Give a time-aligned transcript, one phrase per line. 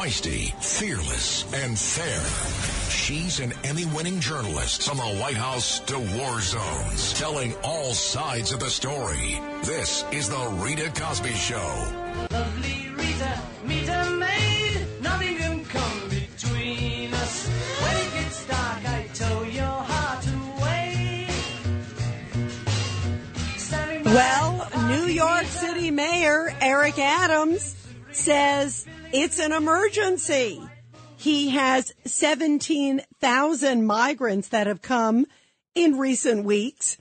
[0.00, 2.22] Feisty, fearless, and fair.
[2.88, 8.60] She's an Emmy-winning journalist from the White House to war zones, telling all sides of
[8.60, 9.38] the story.
[9.62, 11.92] This is the Rita Cosby Show.
[12.30, 15.02] Lovely Rita, meet a maid.
[15.02, 17.46] Nothing can come between us.
[17.82, 21.28] When it gets dark, I tow your heart away.
[24.06, 27.76] Well, New York City Mayor Eric Adams
[28.12, 30.62] says it's an emergency.
[31.16, 35.26] He has 17,000 migrants that have come
[35.74, 36.96] in recent weeks.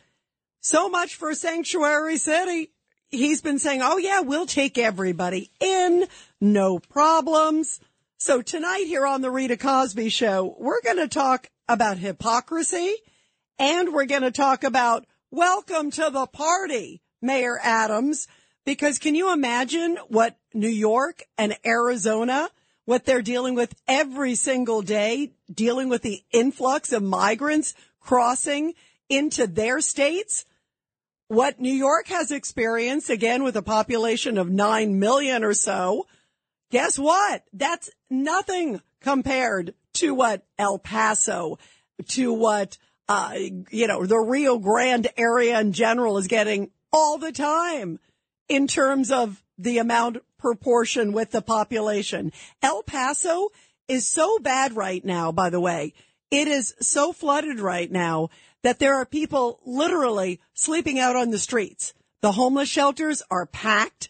[0.59, 2.71] So much for Sanctuary City.
[3.09, 6.07] He's been saying, oh yeah, we'll take everybody in.
[6.41, 7.79] No problems.
[8.17, 12.95] So tonight here on the Rita Cosby show, we're going to talk about hypocrisy
[13.59, 18.27] and we're going to talk about welcome to the party, Mayor Adams,
[18.66, 22.50] because can you imagine what New York and Arizona,
[22.86, 28.73] what they're dealing with every single day, dealing with the influx of migrants crossing
[29.09, 30.45] into their states?
[31.28, 36.08] What New York has experienced, again, with a population of 9 million or so,
[36.72, 37.44] guess what?
[37.53, 41.59] That's nothing compared to what El Paso,
[42.08, 43.34] to what, uh,
[43.69, 48.00] you know, the Rio Grande area in general is getting all the time
[48.47, 52.31] in terms of the amount proportion with the population.
[52.61, 53.49] El Paso
[53.87, 55.93] is so bad right now, by the way.
[56.31, 58.29] It is so flooded right now
[58.63, 61.94] that there are people literally sleeping out on the streets.
[62.22, 64.09] The homeless shelters are packed.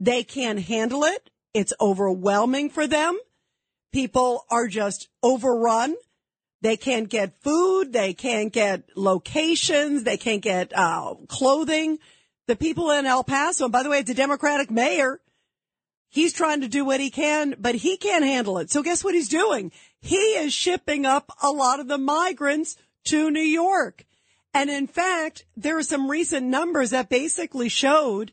[0.00, 1.30] They can't handle it.
[1.54, 3.18] It's overwhelming for them.
[3.92, 5.94] People are just overrun.
[6.62, 7.92] They can't get food.
[7.92, 10.04] They can't get locations.
[10.04, 11.98] They can't get uh, clothing.
[12.46, 15.20] The people in El Paso, and by the way, it's a Democratic mayor.
[16.16, 18.70] He's trying to do what he can, but he can't handle it.
[18.70, 19.70] So guess what he's doing?
[20.00, 22.78] He is shipping up a lot of the migrants
[23.08, 24.06] to New York.
[24.54, 28.32] And in fact, there are some recent numbers that basically showed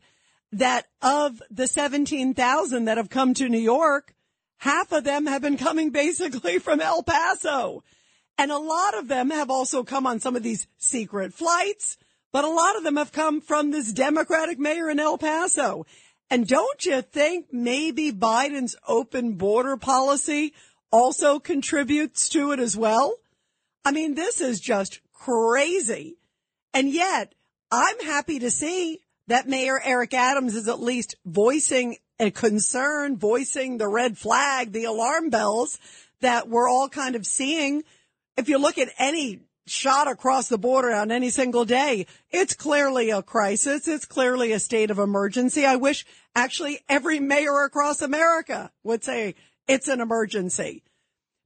[0.53, 4.15] that of the 17,000 that have come to New York,
[4.59, 7.83] half of them have been coming basically from El Paso.
[8.37, 11.97] And a lot of them have also come on some of these secret flights,
[12.31, 15.85] but a lot of them have come from this Democratic mayor in El Paso.
[16.33, 20.55] And don't you think maybe Biden's open border policy
[20.91, 23.13] also contributes to it as well?
[23.85, 26.17] I mean, this is just crazy.
[26.73, 27.35] And yet
[27.71, 33.77] I'm happy to see that Mayor Eric Adams is at least voicing a concern, voicing
[33.77, 35.77] the red flag, the alarm bells
[36.21, 37.83] that we're all kind of seeing.
[38.37, 43.09] If you look at any shot across the border on any single day, it's clearly
[43.09, 43.87] a crisis.
[43.87, 45.65] It's clearly a state of emergency.
[45.65, 49.35] I wish actually every mayor across America would say
[49.67, 50.83] it's an emergency.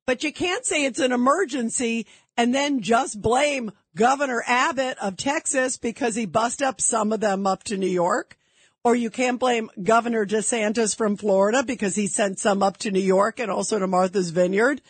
[0.05, 2.07] But you can't say it's an emergency
[2.37, 7.45] and then just blame Governor Abbott of Texas because he bust up some of them
[7.45, 8.37] up to New York.
[8.83, 13.01] Or you can't blame Governor DeSantis from Florida because he sent some up to New
[13.01, 14.81] York and also to Martha's Vineyard.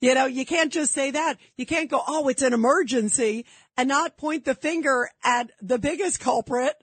[0.00, 1.38] You know, you can't just say that.
[1.56, 3.46] You can't go, oh, it's an emergency
[3.76, 6.74] and not point the finger at the biggest culprit,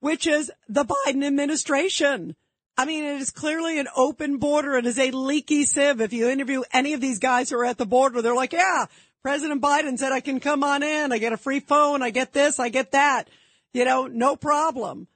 [0.00, 2.36] which is the Biden administration.
[2.76, 4.76] I mean, it is clearly an open border.
[4.76, 6.00] It is a leaky sieve.
[6.00, 8.86] If you interview any of these guys who are at the border, they're like, yeah,
[9.22, 11.12] President Biden said I can come on in.
[11.12, 12.02] I get a free phone.
[12.02, 12.58] I get this.
[12.58, 13.28] I get that.
[13.72, 15.06] You know, no problem.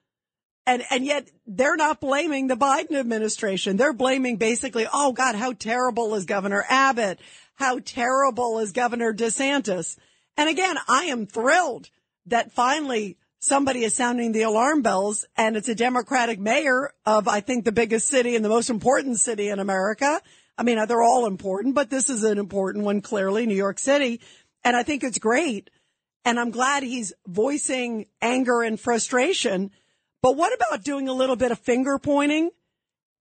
[0.66, 3.76] And, and yet they're not blaming the Biden administration.
[3.76, 7.20] They're blaming basically, oh God, how terrible is Governor Abbott?
[7.54, 9.96] How terrible is Governor DeSantis?
[10.36, 11.88] And again, I am thrilled
[12.26, 17.40] that finally somebody is sounding the alarm bells and it's a Democratic mayor of, I
[17.40, 20.20] think, the biggest city and the most important city in America.
[20.58, 24.20] I mean, they're all important, but this is an important one, clearly, New York City.
[24.64, 25.70] And I think it's great.
[26.24, 29.70] And I'm glad he's voicing anger and frustration.
[30.26, 32.50] But what about doing a little bit of finger pointing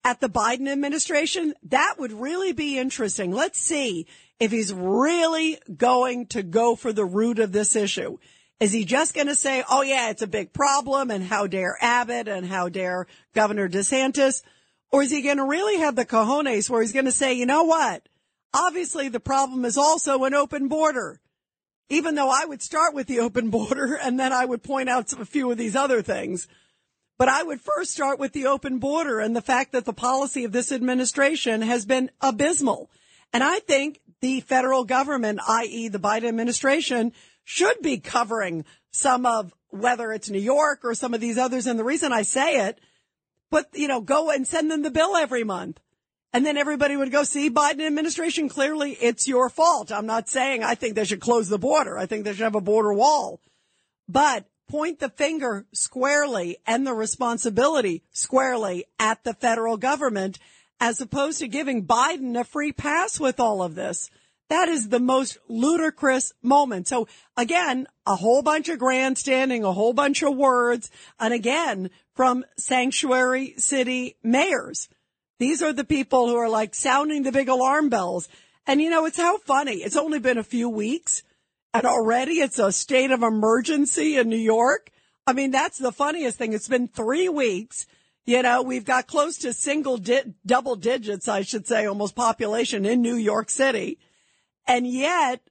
[0.04, 1.54] at the Biden administration?
[1.62, 3.30] That would really be interesting.
[3.30, 4.08] Let's see
[4.40, 8.18] if he's really going to go for the root of this issue.
[8.60, 11.78] Is he just going to say, oh yeah, it's a big problem and how dare
[11.80, 13.06] Abbott and how dare
[13.36, 14.42] Governor DeSantis?
[14.92, 17.46] Or is he going to really have the cojones where he's going to say, you
[17.46, 18.10] know what?
[18.52, 21.22] Obviously the problem is also an open border.
[21.88, 25.14] Even though I would start with the open border and then I would point out
[25.14, 26.48] a few of these other things.
[27.18, 30.44] But I would first start with the open border and the fact that the policy
[30.44, 32.90] of this administration has been abysmal.
[33.32, 35.88] And I think the federal government, i.e.
[35.88, 37.14] the Biden administration,
[37.44, 41.68] should be covering some of whether it's New York or some of these others.
[41.68, 42.80] And the reason I say it,
[43.50, 45.80] but you know, go and send them the bill every month.
[46.34, 49.90] And then everybody would go, see, Biden administration, clearly it's your fault.
[49.90, 51.98] I'm not saying I think they should close the border.
[51.98, 53.40] I think they should have a border wall.
[54.10, 60.40] But point the finger squarely and the responsibility squarely at the federal government
[60.80, 64.10] as opposed to giving Biden a free pass with all of this.
[64.50, 66.88] That is the most ludicrous moment.
[66.88, 72.46] So again, a whole bunch of grandstanding, a whole bunch of words, and again, from
[72.58, 74.88] sanctuary city mayors.
[75.40, 78.30] These are the people who are like sounding the big alarm bells.
[78.68, 79.76] And you know, it's how funny.
[79.76, 81.24] It's only been a few weeks
[81.76, 84.92] and already it's a state of emergency in New York.
[85.28, 86.54] I mean, that's the funniest thing.
[86.54, 87.86] It's been three weeks.
[88.26, 92.86] You know, we've got close to single di- double digits, I should say, almost population
[92.86, 94.00] in New York City.
[94.68, 95.42] And yet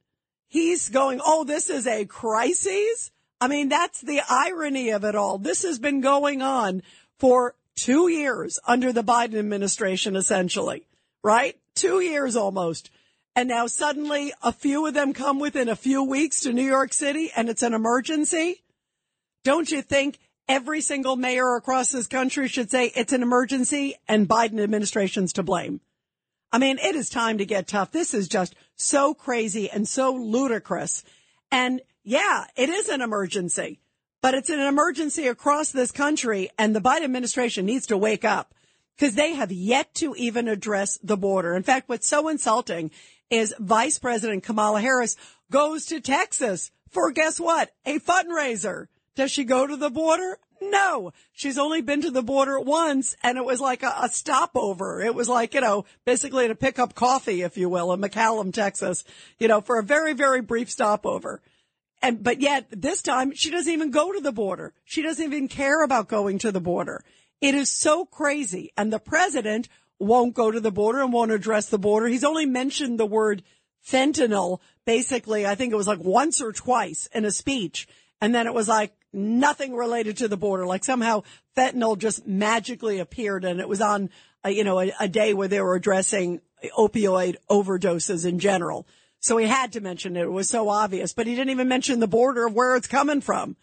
[0.47, 3.11] he's going, Oh, this is a crisis.
[3.39, 5.37] I mean, that's the irony of it all.
[5.37, 6.81] This has been going on
[7.19, 10.85] for two years under the Biden administration, essentially,
[11.23, 11.57] right?
[11.75, 12.89] Two years almost.
[13.35, 16.93] And now suddenly a few of them come within a few weeks to New York
[16.93, 18.63] City and it's an emergency.
[19.43, 24.27] Don't you think every single mayor across this country should say it's an emergency and
[24.27, 25.81] Biden administration's to blame?
[26.51, 27.91] I mean, it is time to get tough.
[27.91, 31.03] This is just so crazy and so ludicrous.
[31.51, 33.81] And yeah, it is an emergency,
[34.21, 38.53] but it's an emergency across this country and the Biden administration needs to wake up
[38.95, 41.55] because they have yet to even address the border.
[41.55, 42.91] In fact, what's so insulting
[43.29, 45.15] is Vice President Kamala Harris
[45.51, 47.71] goes to Texas for guess what?
[47.85, 48.87] A fundraiser.
[49.15, 50.39] Does she go to the border?
[50.61, 55.01] No, she's only been to the border once and it was like a, a, stopover.
[55.01, 58.53] It was like, you know, basically to pick up coffee, if you will, in McAllen,
[58.53, 59.03] Texas,
[59.37, 61.41] you know, for a very, very brief stopover.
[62.01, 64.73] And, but yet this time she doesn't even go to the border.
[64.85, 67.03] She doesn't even care about going to the border.
[67.41, 68.71] It is so crazy.
[68.77, 69.67] And the president
[69.99, 72.07] won't go to the border and won't address the border.
[72.07, 73.43] He's only mentioned the word
[73.87, 77.87] fentanyl, basically, I think it was like once or twice in a speech.
[78.21, 80.65] And then it was like nothing related to the border.
[80.65, 81.23] Like somehow
[81.55, 84.09] fentanyl just magically appeared and it was on,
[84.43, 86.41] a, you know, a, a day where they were addressing
[86.77, 88.87] opioid overdoses in general.
[89.19, 90.23] So he had to mention it.
[90.23, 93.21] It was so obvious, but he didn't even mention the border of where it's coming
[93.21, 93.55] from.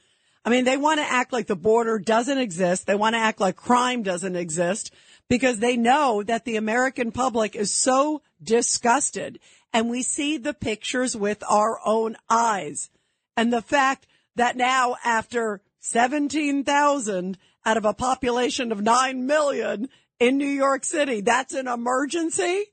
[0.44, 2.86] I mean, they want to act like the border doesn't exist.
[2.86, 4.92] They want to act like crime doesn't exist
[5.28, 9.38] because they know that the American public is so disgusted
[9.72, 12.90] and we see the pictures with our own eyes.
[13.36, 19.88] And the fact that now after 17,000 out of a population of 9 million
[20.18, 22.66] in New York City, that's an emergency.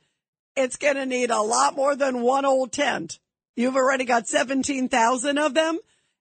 [0.55, 3.19] it's going to need a lot more than one old tent.
[3.55, 5.79] You've already got 17,000 of them.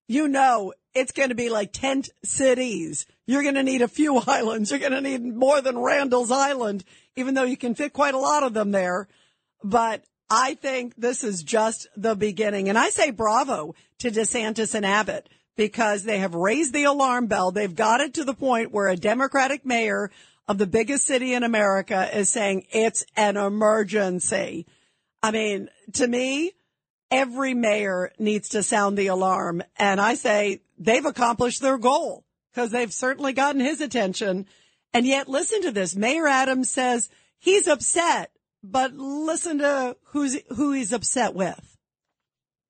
[0.09, 3.07] You know, it's going to be like tent cities.
[3.27, 4.71] You're going to need a few islands.
[4.71, 6.85] You're going to need more than Randall's Island,
[7.17, 9.09] even though you can fit quite a lot of them there.
[9.65, 12.71] But I think this is just the beginning.
[12.71, 17.51] And I say bravo to DeSantis and Abbott because they have raised the alarm bell.
[17.51, 20.11] They've got it to the point where a Democratic mayor
[20.49, 24.67] of the biggest city in America is saying it's an emergency.
[25.23, 26.53] I mean, to me,
[27.11, 29.63] every mayor needs to sound the alarm.
[29.77, 34.47] And I say they've accomplished their goal because they've certainly gotten his attention.
[34.95, 35.95] And yet listen to this.
[35.95, 38.31] Mayor Adams says he's upset,
[38.63, 41.77] but listen to who's, who he's upset with.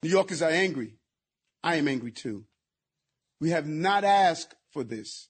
[0.03, 0.95] New Yorkers are angry.
[1.63, 2.45] I am angry too.
[3.41, 5.29] We have not asked for this.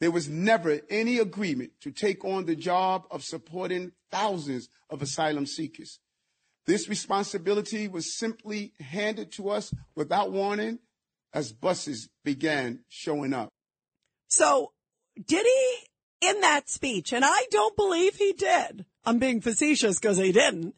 [0.00, 5.46] There was never any agreement to take on the job of supporting thousands of asylum
[5.46, 5.98] seekers.
[6.66, 10.78] This responsibility was simply handed to us without warning
[11.32, 13.48] as buses began showing up.
[14.28, 14.72] So
[15.26, 18.84] did he in that speech, and I don't believe he did.
[19.08, 20.74] I'm being facetious because he didn't.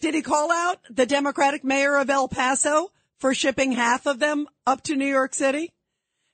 [0.00, 4.46] Did he call out the Democratic mayor of El Paso for shipping half of them
[4.66, 5.70] up to New York City?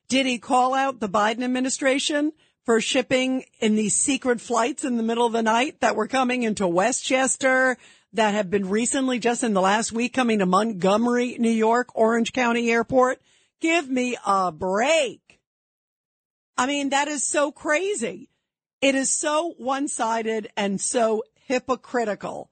[0.07, 2.31] Did he call out the Biden administration
[2.63, 6.43] for shipping in these secret flights in the middle of the night that were coming
[6.43, 7.77] into Westchester,
[8.13, 12.31] that have been recently, just in the last week, coming to Montgomery, New York, Orange
[12.31, 13.21] County Airport?
[13.59, 15.41] Give me a break.
[16.57, 18.29] I mean, that is so crazy.
[18.79, 22.49] It is so one-sided and so hypocritical.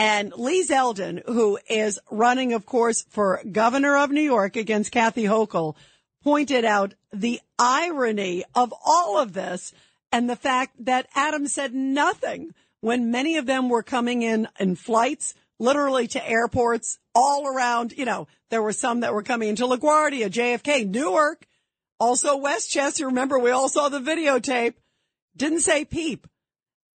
[0.00, 5.24] And Lee Zeldin, who is running, of course, for governor of New York against Kathy
[5.24, 5.76] Hochul,
[6.24, 9.72] pointed out the irony of all of this
[10.10, 14.74] and the fact that Adam said nothing when many of them were coming in in
[14.74, 17.92] flights, literally to airports all around.
[17.92, 21.46] You know, there were some that were coming into LaGuardia, JFK, Newark,
[22.00, 23.06] also Westchester.
[23.06, 24.74] Remember, we all saw the videotape.
[25.36, 26.26] Didn't say peep.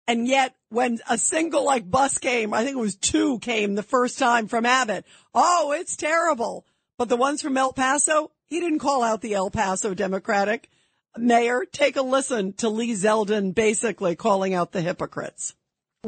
[0.08, 3.84] And yet when a single like bus came, I think it was two came the
[3.84, 5.06] first time from Abbott.
[5.36, 6.66] Oh, it's terrible.
[6.98, 10.70] But the ones from El Paso, he didn't call out the El Paso Democratic
[11.18, 11.66] mayor.
[11.66, 15.54] Take a listen to Lee Zeldin basically calling out the hypocrites.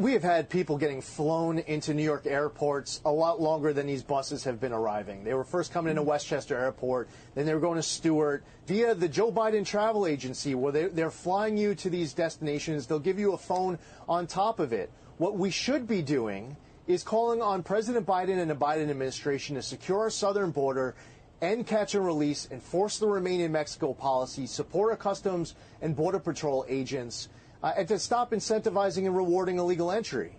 [0.00, 4.02] We have had people getting flown into New York airports a lot longer than these
[4.02, 5.24] buses have been arriving.
[5.24, 9.08] They were first coming into Westchester Airport, then they were going to Stewart via the
[9.08, 12.86] Joe Biden travel agency where they, they're flying you to these destinations.
[12.86, 13.78] They'll give you a phone
[14.08, 14.90] on top of it.
[15.18, 16.56] What we should be doing
[16.86, 20.94] is calling on President Biden and the Biden administration to secure our southern border
[21.42, 26.18] end catch and release, enforce the remain in Mexico policy, support our customs and border
[26.18, 27.28] patrol agents,
[27.62, 30.36] uh, and to stop incentivizing and rewarding illegal entry.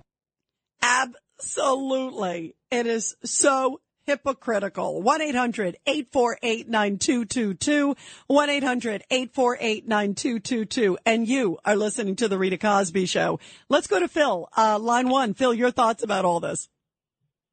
[0.82, 2.56] Absolutely.
[2.70, 5.02] It is so hypocritical.
[5.04, 7.96] 1-800-848-9222.
[8.30, 10.98] 1-800-848-9222.
[11.06, 13.40] And you are listening to the Rita Cosby Show.
[13.70, 14.50] Let's go to Phil.
[14.58, 15.34] Uh, line one.
[15.34, 16.70] Phil, your thoughts about all this.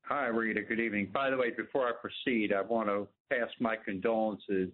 [0.03, 0.63] Hi, Rita.
[0.63, 1.11] Good evening.
[1.13, 4.71] By the way, before I proceed, I want to pass my condolences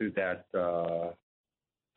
[0.00, 1.10] to that uh,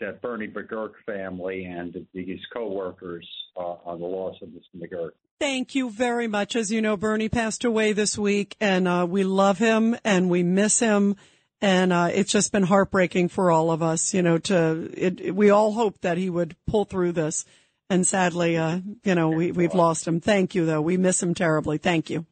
[0.03, 4.81] that Bernie McGurk family and his coworkers uh, on the loss of Mr.
[4.81, 5.11] McGurk.
[5.39, 6.55] Thank you very much.
[6.55, 10.43] As you know, Bernie passed away this week, and uh, we love him and we
[10.43, 11.15] miss him.
[11.61, 14.37] And uh, it's just been heartbreaking for all of us, you know.
[14.37, 17.45] To it, it, we all hope that he would pull through this,
[17.89, 20.19] and sadly, uh, you know, we, we've lost him.
[20.19, 20.81] Thank you, though.
[20.81, 21.77] We miss him terribly.
[21.77, 22.25] Thank you.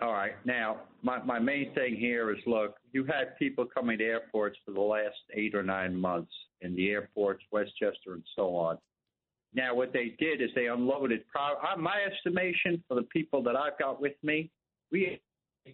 [0.00, 0.34] All right.
[0.44, 4.70] Now, my, my main thing here is look, you had people coming to airports for
[4.70, 6.30] the last eight or nine months
[6.62, 8.78] in the airports, Westchester, and so on.
[9.54, 11.24] Now, what they did is they unloaded.
[11.34, 14.50] Uh, my estimation for the people that I've got with me,
[14.92, 15.20] we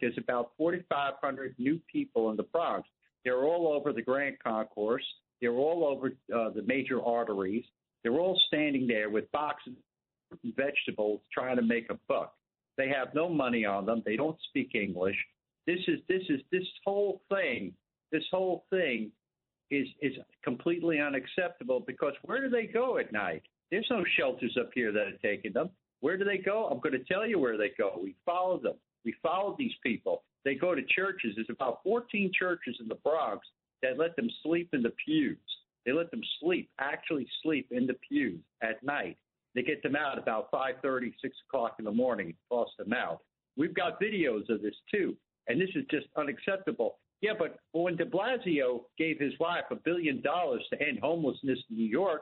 [0.00, 2.88] there's about 4,500 new people in the Bronx.
[3.24, 5.04] They're all over the Grand Concourse.
[5.40, 7.64] They're all over uh, the major arteries.
[8.02, 9.74] They're all standing there with boxes
[10.32, 12.34] of vegetables trying to make a buck.
[12.76, 14.02] They have no money on them.
[14.04, 15.16] They don't speak English.
[15.66, 17.72] This is this is this whole thing.
[18.12, 19.10] This whole thing
[19.71, 23.42] is is completely unacceptable because where do they go at night?
[23.71, 25.71] There's no shelters up here that are taking them.
[26.00, 26.66] Where do they go?
[26.66, 27.99] I'm going to tell you where they go.
[28.02, 28.75] We follow them.
[29.04, 30.23] We follow these people.
[30.44, 31.33] They go to churches.
[31.35, 33.47] There's about 14 churches in the Bronx
[33.83, 35.38] that let them sleep in the pews.
[35.85, 39.16] They let them sleep, actually sleep in the pews at night.
[39.54, 43.23] They get them out about 5:30, 6 o'clock in the morning, toss them out.
[43.56, 45.16] We've got videos of this too,
[45.47, 46.99] and this is just unacceptable.
[47.24, 51.76] Yeah, but when De Blasio gave his wife a billion dollars to end homelessness in
[51.76, 52.20] New York,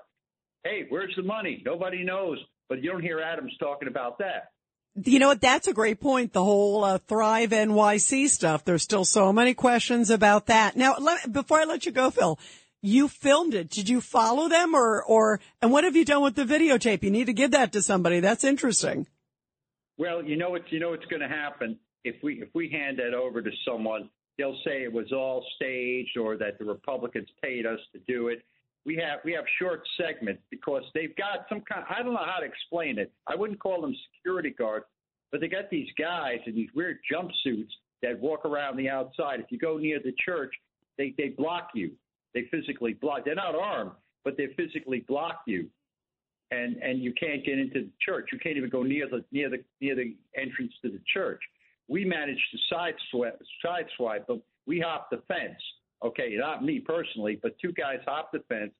[0.62, 1.61] hey, where's the money?
[1.66, 4.52] Nobody knows, but you don't hear Adams talking about that.
[4.94, 5.40] You know what?
[5.40, 6.32] That's a great point.
[6.32, 8.64] The whole uh, Thrive NYC stuff.
[8.64, 10.76] There's still so many questions about that.
[10.76, 12.38] Now, let, before I let you go, Phil,
[12.80, 13.71] you filmed it.
[13.71, 17.02] Did you follow them or, or, and what have you done with the videotape?
[17.02, 18.21] You need to give that to somebody.
[18.21, 19.09] That's interesting.
[19.99, 22.99] Well, you know what you know what's going to happen if we if we hand
[22.99, 24.09] that over to someone,
[24.39, 28.43] they'll say it was all staged or that the Republicans paid us to do it.
[28.85, 31.85] We have we have short segments because they've got some kind.
[31.89, 33.12] I don't know how to explain it.
[33.29, 34.87] I wouldn't call them security guards,
[35.31, 37.71] but they got these guys in these weird jumpsuits
[38.03, 39.39] that walk around the outside.
[39.39, 40.53] If you go near the church,
[40.99, 41.93] they they block you.
[42.35, 43.25] They physically block.
[43.25, 43.93] They're not armed,
[44.25, 45.69] but they physically block you,
[46.51, 48.31] and and you can't get into the church.
[48.33, 51.41] You can't even go near the near the near the entrance to the church.
[51.93, 54.41] We managed to sideswipe sideswipe them.
[54.67, 55.61] We hopped the fence.
[56.03, 58.73] Okay, not me personally, but two guys hopped the fence,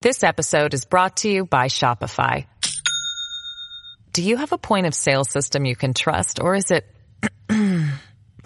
[0.00, 2.46] This episode is brought to you by Shopify.
[4.12, 6.86] Do you have a point of sale system you can trust or is it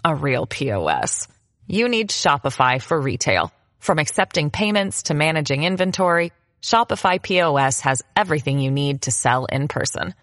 [0.04, 1.28] a real POS?
[1.72, 3.50] You need Shopify for retail.
[3.78, 6.30] From accepting payments to managing inventory,
[6.60, 10.14] Shopify POS has everything you need to sell in person.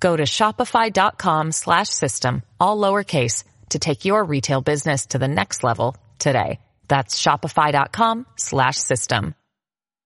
[0.00, 5.64] Go to shopify.com slash system, all lowercase, to take your retail business to the next
[5.64, 6.60] level today.
[6.88, 9.34] That's shopify.com slash system.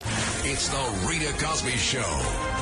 [0.02, 2.53] It's the Rita Cosby Show.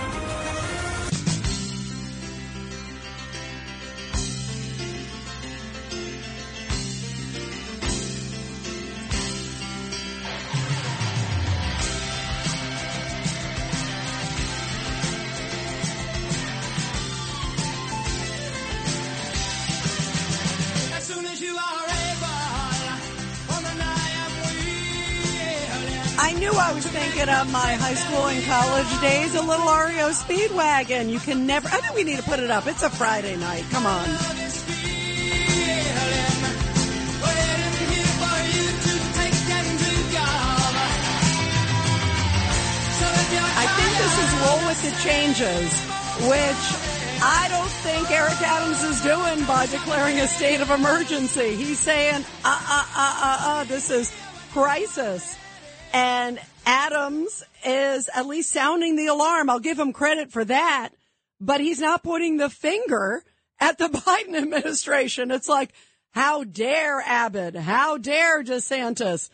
[26.56, 31.08] I was thinking of my high school and college days, a little REO Speedwagon.
[31.08, 32.66] You can never, I think we need to put it up.
[32.66, 33.64] It's a Friday night.
[33.70, 34.08] Come on.
[43.54, 45.70] I think this is roll with the changes,
[46.28, 46.64] which
[47.22, 51.54] I don't think Eric Adams is doing by declaring a state of emergency.
[51.54, 54.12] He's saying, uh, uh, uh, uh, uh, this is
[54.52, 55.36] crisis.
[55.92, 59.50] And Adams is at least sounding the alarm.
[59.50, 60.90] I'll give him credit for that,
[61.40, 63.22] but he's not putting the finger
[63.60, 65.30] at the Biden administration.
[65.30, 65.72] It's like,
[66.12, 67.56] how dare Abbott?
[67.56, 69.28] How dare DeSantis?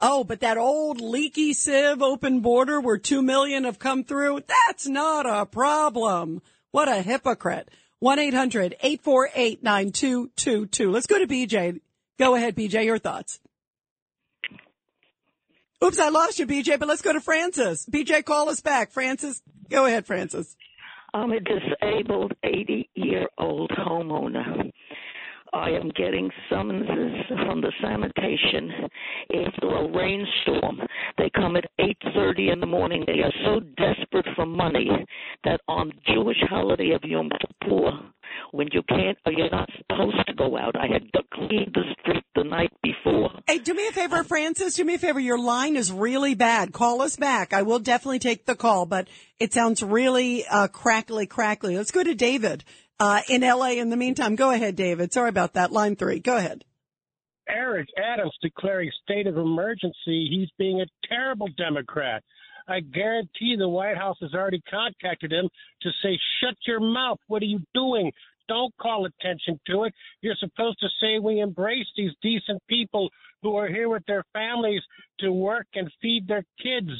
[0.00, 4.86] Oh, but that old leaky sieve open border where two million have come through, that's
[4.86, 6.40] not a problem.
[6.70, 7.68] What a hypocrite.
[8.02, 10.90] 1-800-848-9222.
[10.90, 11.80] Let's go to BJ.
[12.18, 13.40] Go ahead, BJ, your thoughts.
[15.82, 17.86] Oops, I lost you, BJ, but let's go to Francis.
[17.86, 18.92] BJ, call us back.
[18.92, 19.40] Francis,
[19.70, 20.54] go ahead, Francis.
[21.14, 24.70] I'm a disabled 80 year old homeowner.
[25.52, 28.70] I am getting summonses from the sanitation
[29.46, 30.80] after a rainstorm.
[31.18, 33.04] They come at 8:30 in the morning.
[33.06, 34.88] They are so desperate for money
[35.44, 37.98] that on Jewish holiday of Yom Kippur,
[38.52, 41.82] when you can't or you're not supposed to go out, I had to clean the
[42.00, 43.30] street the night before.
[43.46, 44.74] Hey, do me a favor, Francis.
[44.74, 45.20] Do me a favor.
[45.20, 46.72] Your line is really bad.
[46.72, 47.52] Call us back.
[47.52, 49.08] I will definitely take the call, but
[49.38, 51.76] it sounds really uh, crackly, crackly.
[51.76, 52.64] Let's go to David
[53.00, 53.70] uh, in LA.
[53.70, 55.12] In the meantime, go ahead, David.
[55.12, 55.72] Sorry about that.
[55.72, 56.20] Line three.
[56.20, 56.64] Go ahead.
[57.48, 62.22] Eric Adams declaring state of emergency, he's being a terrible Democrat.
[62.68, 65.48] I guarantee the White House has already contacted him
[65.82, 67.18] to say, shut your mouth.
[67.26, 68.12] What are you doing?
[68.48, 69.94] Don't call attention to it.
[70.20, 73.08] You're supposed to say we embrace these decent people
[73.42, 74.82] who are here with their families
[75.20, 76.90] to work and feed their kids.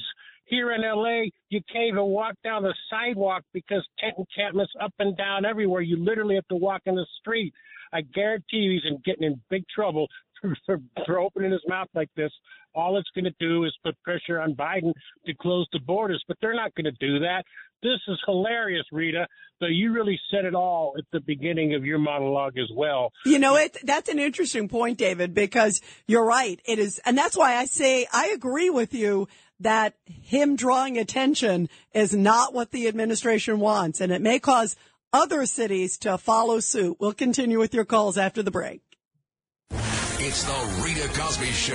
[0.51, 5.17] Here in LA, you can't even walk down the sidewalk because tent encampments up and
[5.17, 5.81] down everywhere.
[5.81, 7.55] You literally have to walk in the street.
[7.93, 10.09] I guarantee you he's in, getting in big trouble
[10.67, 12.33] for, for, opening his mouth like this.
[12.75, 14.93] All it's going to do is put pressure on Biden
[15.27, 17.45] to close the borders, but they're not going to do that.
[17.83, 19.27] This is hilarious, Rita.
[19.61, 23.13] But you really said it all at the beginning of your monologue as well.
[23.25, 26.61] You know, it, that's an interesting point, David, because you're right.
[26.65, 29.29] It is, and that's why I say I agree with you
[29.61, 34.77] that him drawing attention is not what the administration wants, and it may cause
[35.13, 36.97] other cities to follow suit.
[36.99, 38.81] We'll continue with your calls after the break.
[40.23, 41.75] It's the Rita Cosby Show.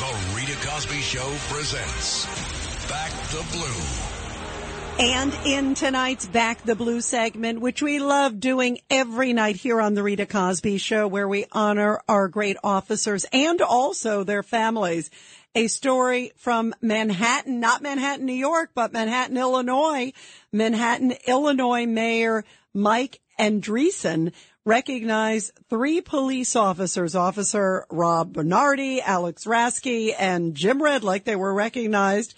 [0.00, 2.26] The Rita Cosby Show presents
[2.88, 4.13] Back the Blue.
[4.96, 9.94] And in tonight's Back the Blue segment, which we love doing every night here on
[9.94, 15.10] the Rita Cosby Show, where we honor our great officers and also their families.
[15.56, 20.12] A story from Manhattan, not Manhattan, New York, but Manhattan, Illinois.
[20.52, 24.32] Manhattan, Illinois Mayor Mike Adrieansen
[24.64, 31.24] recognized three police officers, Officer Rob Bernardi, Alex Rasky, and Jim Redlick.
[31.24, 32.34] They were recognized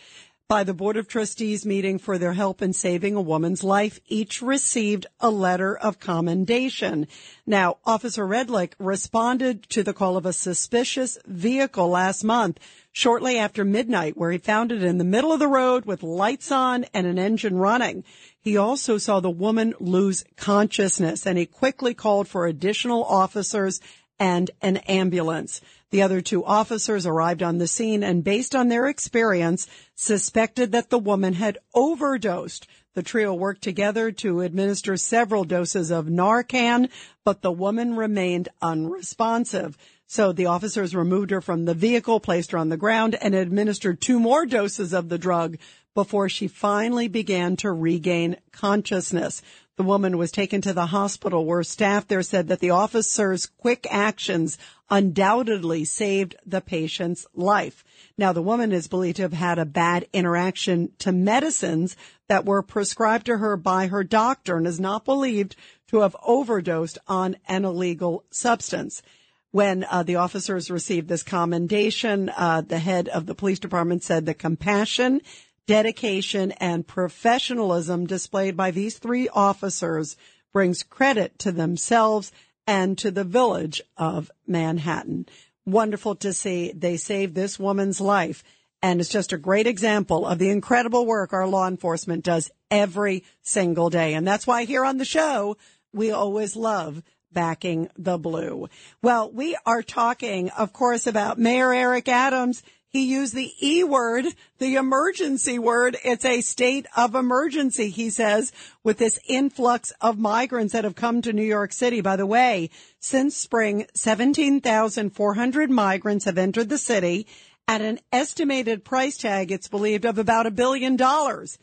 [0.48, 3.98] by the Board of Trustees meeting for their help in saving a woman's life.
[4.06, 7.08] Each received a letter of commendation.
[7.44, 12.60] Now, Officer Redlick responded to the call of a suspicious vehicle last month
[12.92, 16.52] shortly after midnight where he found it in the middle of the road with lights
[16.52, 18.04] on and an engine running.
[18.38, 23.80] He also saw the woman lose consciousness and he quickly called for additional officers
[24.20, 25.60] and an ambulance.
[25.90, 30.90] The other two officers arrived on the scene and based on their experience suspected that
[30.90, 32.66] the woman had overdosed.
[32.94, 36.88] The trio worked together to administer several doses of Narcan,
[37.24, 39.76] but the woman remained unresponsive.
[40.08, 44.00] So the officers removed her from the vehicle, placed her on the ground and administered
[44.00, 45.58] two more doses of the drug
[45.96, 49.40] before she finally began to regain consciousness.
[49.76, 53.86] The woman was taken to the hospital where staff there said that the officers' quick
[53.90, 54.58] actions
[54.90, 57.82] undoubtedly saved the patient's life.
[58.18, 61.96] Now, the woman is believed to have had a bad interaction to medicines
[62.28, 65.56] that were prescribed to her by her doctor and is not believed
[65.88, 69.02] to have overdosed on an illegal substance.
[69.50, 74.26] When uh, the officers received this commendation, uh, the head of the police department said
[74.26, 75.22] the compassion
[75.66, 80.16] dedication and professionalism displayed by these three officers
[80.52, 82.32] brings credit to themselves
[82.66, 85.26] and to the village of Manhattan.
[85.64, 88.42] Wonderful to see they saved this woman's life.
[88.82, 93.24] And it's just a great example of the incredible work our law enforcement does every
[93.42, 94.14] single day.
[94.14, 95.56] And that's why here on the show,
[95.92, 97.02] we always love
[97.32, 98.68] backing the blue.
[99.02, 102.62] Well, we are talking, of course, about Mayor Eric Adams
[102.96, 104.24] he used the E word,
[104.58, 105.98] the emergency word.
[106.02, 111.20] It's a state of emergency, he says, with this influx of migrants that have come
[111.20, 112.00] to New York City.
[112.00, 117.26] By the way, since spring, 17,400 migrants have entered the city
[117.68, 121.58] at an estimated price tag, it's believed, of about a billion dollars.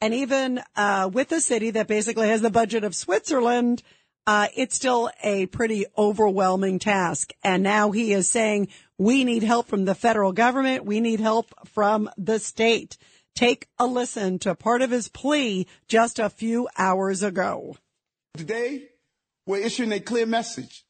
[0.00, 3.84] And even uh, with a city that basically has the budget of Switzerland,
[4.26, 7.32] uh, it's still a pretty overwhelming task.
[7.42, 8.68] And now he is saying
[9.02, 10.84] we need help from the federal government.
[10.84, 12.96] We need help from the state.
[13.34, 17.76] Take a listen to part of his plea just a few hours ago.
[18.36, 18.90] Today,
[19.44, 20.84] we're issuing a clear message.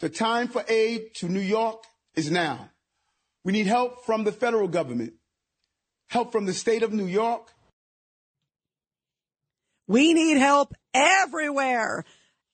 [0.00, 1.84] The time for aid to New York
[2.16, 2.70] is now.
[3.44, 5.12] We need help from the federal government,
[6.08, 7.52] help from the state of New York.
[9.86, 12.04] We need help everywhere.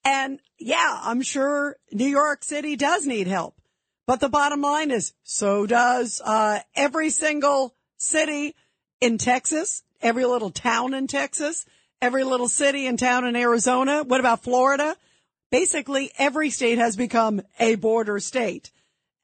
[0.05, 3.55] And yeah, I'm sure New York City does need help.
[4.05, 8.55] But the bottom line is, so does uh, every single city
[8.99, 11.65] in Texas, every little town in Texas,
[12.01, 14.03] every little city and town in Arizona.
[14.03, 14.97] What about Florida?
[15.51, 18.71] Basically, every state has become a border state.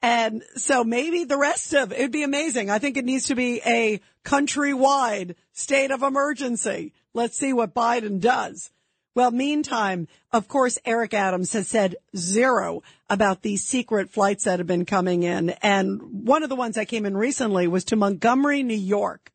[0.02, 2.70] And so maybe the rest of it would be amazing.
[2.70, 6.94] I think it needs to be a countrywide state of emergency.
[7.12, 8.70] Let's see what Biden does.
[9.14, 14.68] Well, meantime, of course, Eric Adams has said zero about these secret flights that have
[14.68, 15.50] been coming in.
[15.62, 19.32] And one of the ones that came in recently was to Montgomery, New York.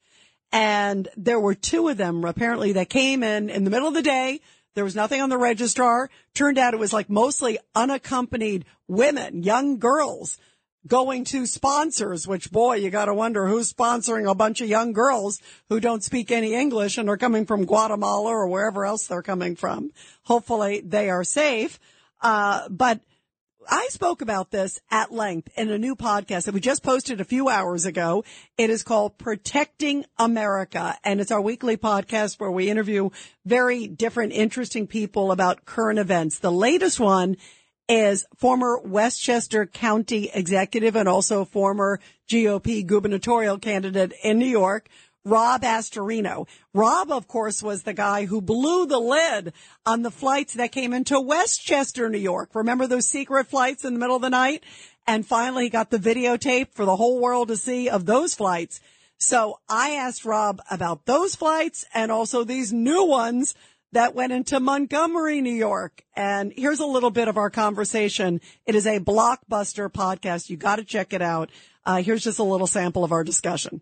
[0.54, 4.02] And there were two of them apparently that came in in the middle of the
[4.02, 4.40] day.
[4.76, 6.10] There was nothing on the registrar.
[6.34, 10.38] Turned out it was like mostly unaccompanied women, young girls
[10.88, 14.94] going to sponsors, which boy, you got to wonder who's sponsoring a bunch of young
[14.94, 19.22] girls who don't speak any English and are coming from Guatemala or wherever else they're
[19.22, 19.92] coming from.
[20.24, 21.80] Hopefully they are safe.
[22.22, 23.02] Uh, but
[23.70, 27.26] I spoke about this at length in a new podcast that we just posted a
[27.26, 28.24] few hours ago.
[28.58, 33.10] It is called Protecting America and it's our weekly podcast where we interview
[33.44, 36.40] very different, interesting people about current events.
[36.40, 37.38] The latest one
[37.88, 44.90] is former Westchester County executive and also former GOP gubernatorial candidate in New York,
[45.24, 46.48] Rob Astorino.
[46.74, 49.54] Rob, of course, was the guy who blew the lid
[49.86, 52.52] on the flights that came into Westchester, New York.
[52.54, 54.64] Remember those secret flights in the middle of the night?
[55.08, 58.82] And finally he got the videotape for the whole world to see of those flights.
[59.18, 63.56] So I asked Rob about those flights and also these new ones
[63.96, 66.04] that went into Montgomery, New York.
[66.18, 68.42] And here's a little bit of our conversation.
[68.66, 70.50] It is a blockbuster podcast.
[70.50, 71.50] You got to check it out.
[71.86, 73.80] Uh, here's just a little sample of our discussion.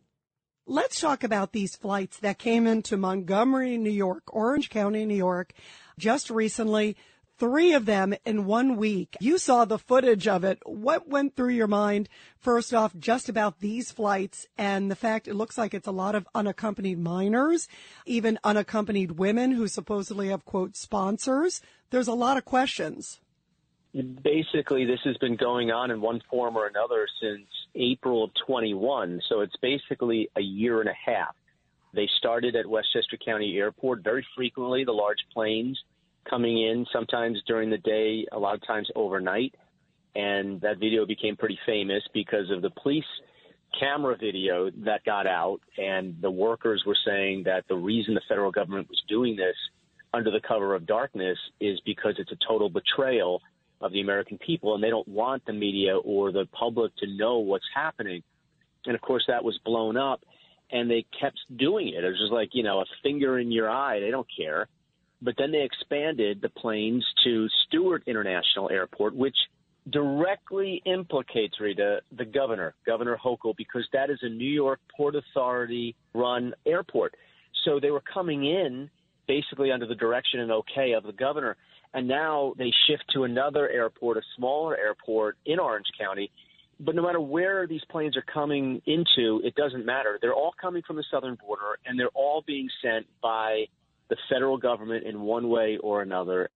[0.67, 5.51] Let's talk about these flights that came into Montgomery, New York, Orange County, New York,
[5.97, 6.95] just recently.
[7.43, 9.17] Three of them in one week.
[9.19, 10.59] You saw the footage of it.
[10.65, 12.07] What went through your mind,
[12.39, 16.15] first off, just about these flights and the fact it looks like it's a lot
[16.15, 17.67] of unaccompanied minors,
[18.05, 21.59] even unaccompanied women who supposedly have, quote, sponsors?
[21.89, 23.19] There's a lot of questions.
[23.91, 29.21] Basically, this has been going on in one form or another since April of 21.
[29.27, 31.35] So it's basically a year and a half.
[31.93, 35.77] They started at Westchester County Airport very frequently, the large planes
[36.29, 39.55] coming in, sometimes during the day, a lot of times overnight.
[40.15, 43.05] And that video became pretty famous because of the police
[43.79, 45.59] camera video that got out.
[45.77, 49.55] And the workers were saying that the reason the federal government was doing this
[50.13, 53.41] under the cover of darkness is because it's a total betrayal
[53.81, 57.39] of the American people, and they don't want the media or the public to know
[57.39, 58.23] what's happening.
[58.85, 60.21] And of course, that was blown up,
[60.71, 62.03] and they kept doing it.
[62.03, 63.99] It was just like you know a finger in your eye.
[63.99, 64.67] They don't care.
[65.23, 69.37] But then they expanded the planes to Stewart International Airport, which
[69.89, 75.95] directly implicates Rita the governor, Governor Hochul, because that is a New York Port Authority
[76.13, 77.15] run airport.
[77.65, 78.89] So they were coming in
[79.27, 81.57] basically under the direction and okay of the governor
[81.93, 86.31] and now they shift to another airport, a smaller airport in Orange County.
[86.79, 90.17] But no matter where these planes are coming into, it doesn't matter.
[90.19, 93.65] They're all coming from the southern border, and they're all being sent by
[94.09, 96.49] the federal government in one way or another.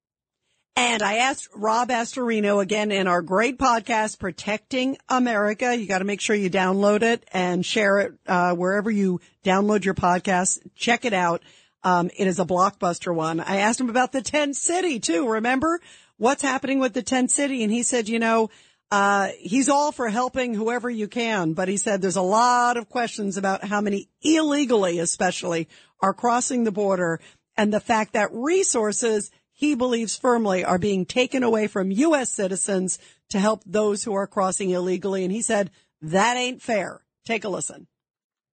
[0.75, 5.75] And I asked Rob Astorino again in our great podcast, Protecting America.
[5.75, 9.85] You got to make sure you download it and share it uh, wherever you download
[9.85, 10.59] your podcast.
[10.75, 11.41] Check it out.
[11.83, 13.39] Um, it is a blockbuster one.
[13.39, 15.27] I asked him about the tent city too.
[15.27, 15.79] Remember
[16.17, 17.63] what's happening with the tent city?
[17.63, 18.51] And he said, you know,
[18.91, 22.87] uh, he's all for helping whoever you can, but he said there's a lot of
[22.87, 25.67] questions about how many illegally, especially,
[26.01, 27.19] are crossing the border
[27.57, 32.31] and the fact that resources he believes firmly are being taken away from U.S.
[32.31, 35.23] citizens to help those who are crossing illegally.
[35.23, 37.01] And he said that ain't fair.
[37.25, 37.87] Take a listen.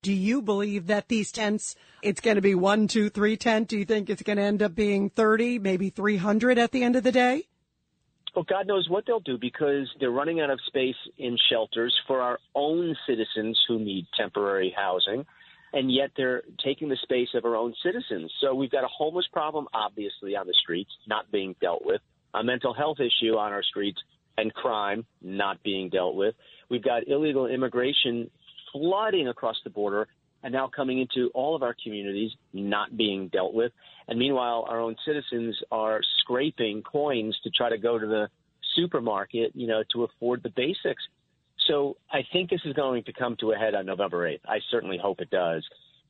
[0.01, 3.67] Do you believe that these tents, it's going to be one, two, three tent?
[3.67, 6.95] Do you think it's going to end up being 30, maybe 300 at the end
[6.95, 7.47] of the day?
[8.35, 12.21] Well, God knows what they'll do because they're running out of space in shelters for
[12.21, 15.25] our own citizens who need temporary housing,
[15.73, 18.31] and yet they're taking the space of our own citizens.
[18.39, 22.01] So we've got a homeless problem, obviously, on the streets, not being dealt with,
[22.33, 23.99] a mental health issue on our streets,
[24.38, 26.36] and crime not being dealt with.
[26.69, 28.29] We've got illegal immigration
[28.71, 30.07] flooding across the border
[30.43, 33.71] and now coming into all of our communities not being dealt with.
[34.07, 38.27] And meanwhile, our own citizens are scraping coins to try to go to the
[38.75, 41.03] supermarket, you know, to afford the basics.
[41.67, 44.41] So I think this is going to come to a head on November 8th.
[44.47, 45.63] I certainly hope it does,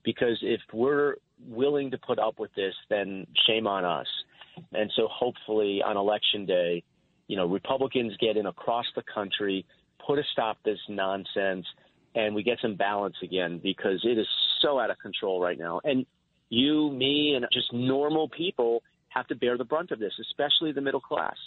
[0.03, 1.15] because if we're
[1.47, 4.07] willing to put up with this, then shame on us.
[4.71, 6.83] And so hopefully on election day,
[7.27, 9.65] you know, Republicans get in across the country,
[10.05, 11.65] put a stop to this nonsense,
[12.15, 14.27] and we get some balance again because it is
[14.61, 15.81] so out of control right now.
[15.83, 16.05] And
[16.49, 20.81] you, me, and just normal people have to bear the brunt of this, especially the
[20.81, 21.37] middle class.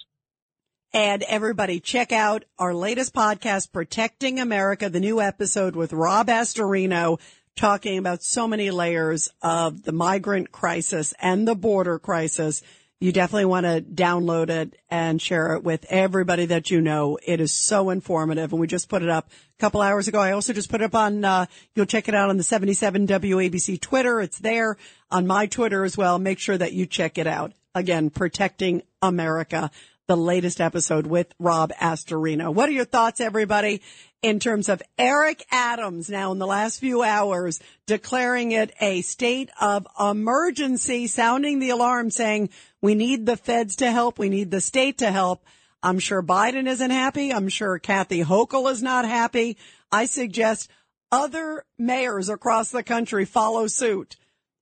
[0.93, 7.21] And everybody check out our latest podcast, Protecting America, the new episode with Rob Astorino
[7.55, 12.63] talking about so many layers of the migrant crisis and the border crisis
[12.99, 17.19] you definitely want to download it and share it with everybody that you know.
[17.23, 18.53] It is so informative.
[18.53, 20.19] And we just put it up a couple hours ago.
[20.19, 23.07] I also just put it up on, uh, you'll check it out on the 77
[23.07, 24.21] WABC Twitter.
[24.21, 24.79] It's there
[25.11, 26.19] on my Twitter as well.
[26.19, 27.53] Make sure that you check it out.
[27.75, 29.71] again, protecting America.
[30.09, 32.55] The latest episode with Rob Astorino.
[32.55, 33.83] What are your thoughts, everybody,
[34.23, 39.51] in terms of Eric Adams now in the last few hours declaring it a state
[39.61, 44.17] of emergency, sounding the alarm saying we need the feds to help.
[44.17, 45.45] We need the state to help.
[45.83, 47.33] I'm sure Biden isn't happy.
[47.33, 49.57] I'm sure Kathy Hochul is not happy.
[49.91, 50.71] I suggest
[51.11, 54.15] other mayors across the country follow suit.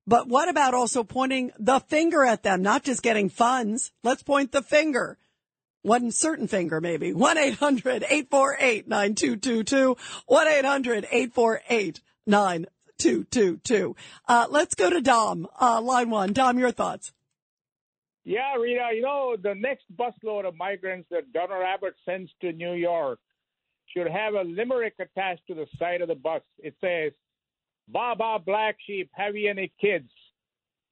[0.06, 3.92] But what about also pointing the finger at them, not just getting funds?
[4.02, 5.18] Let's point the finger.
[5.84, 7.12] One certain finger, maybe.
[7.12, 9.98] 1-800-848-9222.
[12.26, 13.94] 1-800-848-9222.
[14.26, 16.32] Uh, let's go to Dom, uh, line one.
[16.32, 17.12] Dom, your thoughts.
[18.24, 22.72] Yeah, Rita, you know, the next busload of migrants that Governor Abbott sends to New
[22.72, 23.18] York
[23.94, 26.40] should have a limerick attached to the side of the bus.
[26.60, 27.12] It says,
[27.88, 30.08] Baba Black Sheep, have you any kids?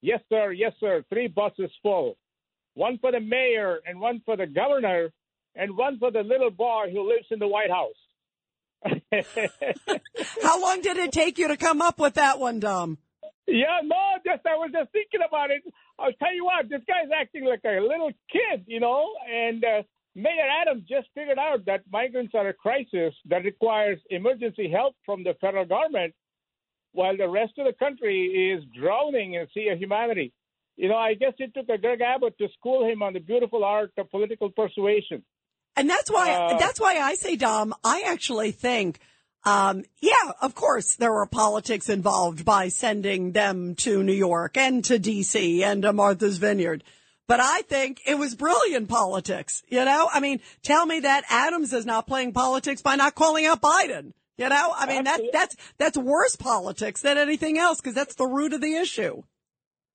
[0.02, 0.52] Yes, sir.
[0.52, 1.02] Yes, sir.
[1.08, 2.18] Three buses full.
[2.74, 5.12] One for the mayor and one for the governor
[5.54, 7.94] and one for the little boy who lives in the White House.
[10.42, 12.98] How long did it take you to come up with that one, Dom?
[13.46, 15.62] Yeah, no, just I was just thinking about it.
[15.98, 19.82] I'll tell you what, this guy's acting like a little kid, you know, and uh,
[20.14, 25.24] Mayor Adams just figured out that migrants are a crisis that requires emergency help from
[25.24, 26.14] the federal government,
[26.92, 30.32] while the rest of the country is drowning in a sea of humanity.
[30.76, 33.64] You know, I guess it took a Greg Abbott to school him on the beautiful
[33.64, 35.22] art of political persuasion.
[35.76, 38.98] And that's why, Uh, that's why I say, Dom, I actually think,
[39.44, 44.84] um, yeah, of course there were politics involved by sending them to New York and
[44.84, 46.84] to DC and to Martha's Vineyard.
[47.28, 49.62] But I think it was brilliant politics.
[49.68, 53.46] You know, I mean, tell me that Adams is not playing politics by not calling
[53.46, 54.12] out Biden.
[54.38, 58.26] You know, I mean, that, that's, that's worse politics than anything else because that's the
[58.26, 59.22] root of the issue.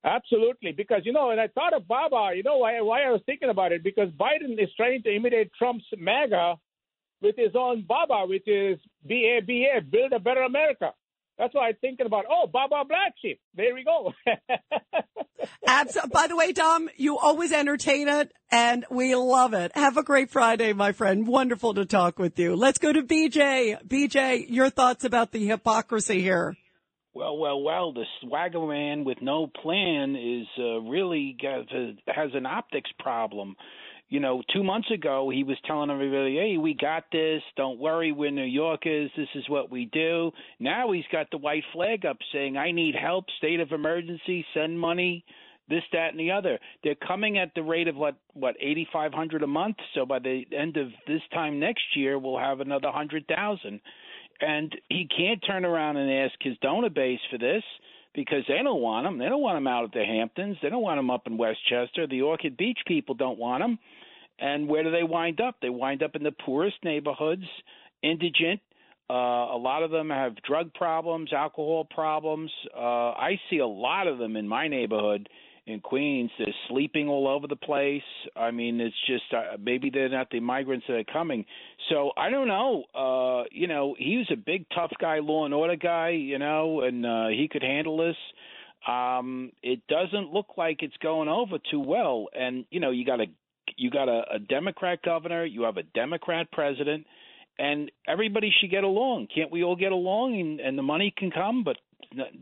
[0.08, 2.30] Absolutely, because you know, and I thought of Baba.
[2.34, 2.80] You know why?
[2.80, 6.54] Why I was thinking about it because Biden is trying to imitate Trump's MAGA
[7.20, 10.92] with his own Baba, which is B A B A, build a better America.
[11.36, 12.24] That's why I'm thinking about.
[12.28, 13.38] Oh, Baba Black Sheep.
[13.54, 14.12] There we go.
[15.66, 19.72] Abs- By the way, Dom, you always entertain it and we love it.
[19.74, 21.28] Have a great Friday, my friend.
[21.28, 22.56] Wonderful to talk with you.
[22.56, 23.86] Let's go to BJ.
[23.86, 26.56] BJ, your thoughts about the hypocrisy here.
[27.18, 27.92] Well, well, well.
[27.92, 33.56] The swagger man with no plan is uh, really got a, has an optics problem.
[34.08, 37.42] You know, two months ago he was telling everybody, "Hey, we got this.
[37.56, 39.10] Don't worry, we're New Yorkers.
[39.16, 42.94] This is what we do." Now he's got the white flag up, saying, "I need
[42.94, 43.24] help.
[43.38, 44.46] State of emergency.
[44.54, 45.24] Send money."
[45.68, 46.58] This, that, and the other.
[46.82, 49.76] They're coming at the rate of what what eighty five hundred a month.
[49.92, 53.80] So by the end of this time next year, we'll have another hundred thousand
[54.40, 57.62] and he can't turn around and ask his donor base for this
[58.14, 59.18] because they don't want him.
[59.18, 60.56] They don't want him out at the Hamptons.
[60.62, 62.06] They don't want him up in Westchester.
[62.06, 63.78] The Orchard Beach people don't want him.
[64.38, 65.56] And where do they wind up?
[65.60, 67.44] They wind up in the poorest neighborhoods,
[68.02, 68.60] indigent.
[69.10, 69.14] Uh,
[69.54, 72.50] a lot of them have drug problems, alcohol problems.
[72.76, 75.28] Uh, I see a lot of them in my neighborhood
[75.68, 76.30] in Queens.
[76.38, 78.02] They're sleeping all over the place.
[78.36, 81.44] I mean, it's just uh, maybe they're not the migrants that are coming.
[81.88, 82.84] So I don't know.
[82.94, 86.10] Uh, you know, he was a big tough guy, law and order guy.
[86.10, 88.16] You know, and uh, he could handle this.
[88.86, 92.28] Um, it doesn't look like it's going over too well.
[92.32, 93.26] And you know, you got a
[93.76, 97.06] you got a, a Democrat governor, you have a Democrat president,
[97.58, 99.28] and everybody should get along.
[99.34, 100.38] Can't we all get along?
[100.38, 101.76] And, and the money can come, but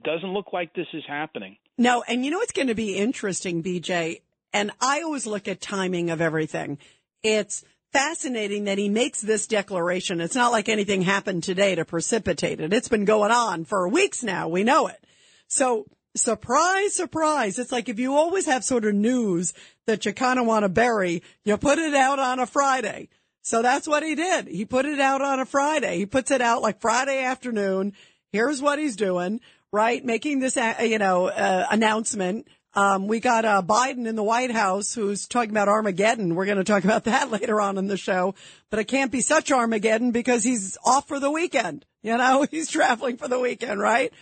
[0.05, 1.57] doesn't look like this is happening.
[1.79, 4.23] No, and you know what's going to be interesting, BJ?
[4.53, 6.79] And I always look at timing of everything.
[7.23, 10.21] It's fascinating that he makes this declaration.
[10.21, 12.73] It's not like anything happened today to precipitate it.
[12.73, 14.49] It's been going on for weeks now.
[14.49, 15.03] We know it.
[15.49, 17.59] So surprise, surprise.
[17.59, 19.53] It's like if you always have sort of news
[19.87, 23.09] that you kind of want to bury, you put it out on a Friday.
[23.43, 24.49] So that's what he did.
[24.49, 25.99] He put it out on a Friday.
[25.99, 27.93] He puts it out like Friday afternoon.
[28.33, 29.41] Here's what he's doing,
[29.73, 30.05] right?
[30.05, 32.49] Making this, uh, you know, uh, announcement.
[32.75, 36.35] Um, we got uh, Biden in the White House who's talking about Armageddon.
[36.35, 38.35] We're going to talk about that later on in the show,
[38.71, 41.87] but it can't be such Armageddon because he's off for the weekend.
[42.03, 44.13] You know, he's traveling for the weekend, right?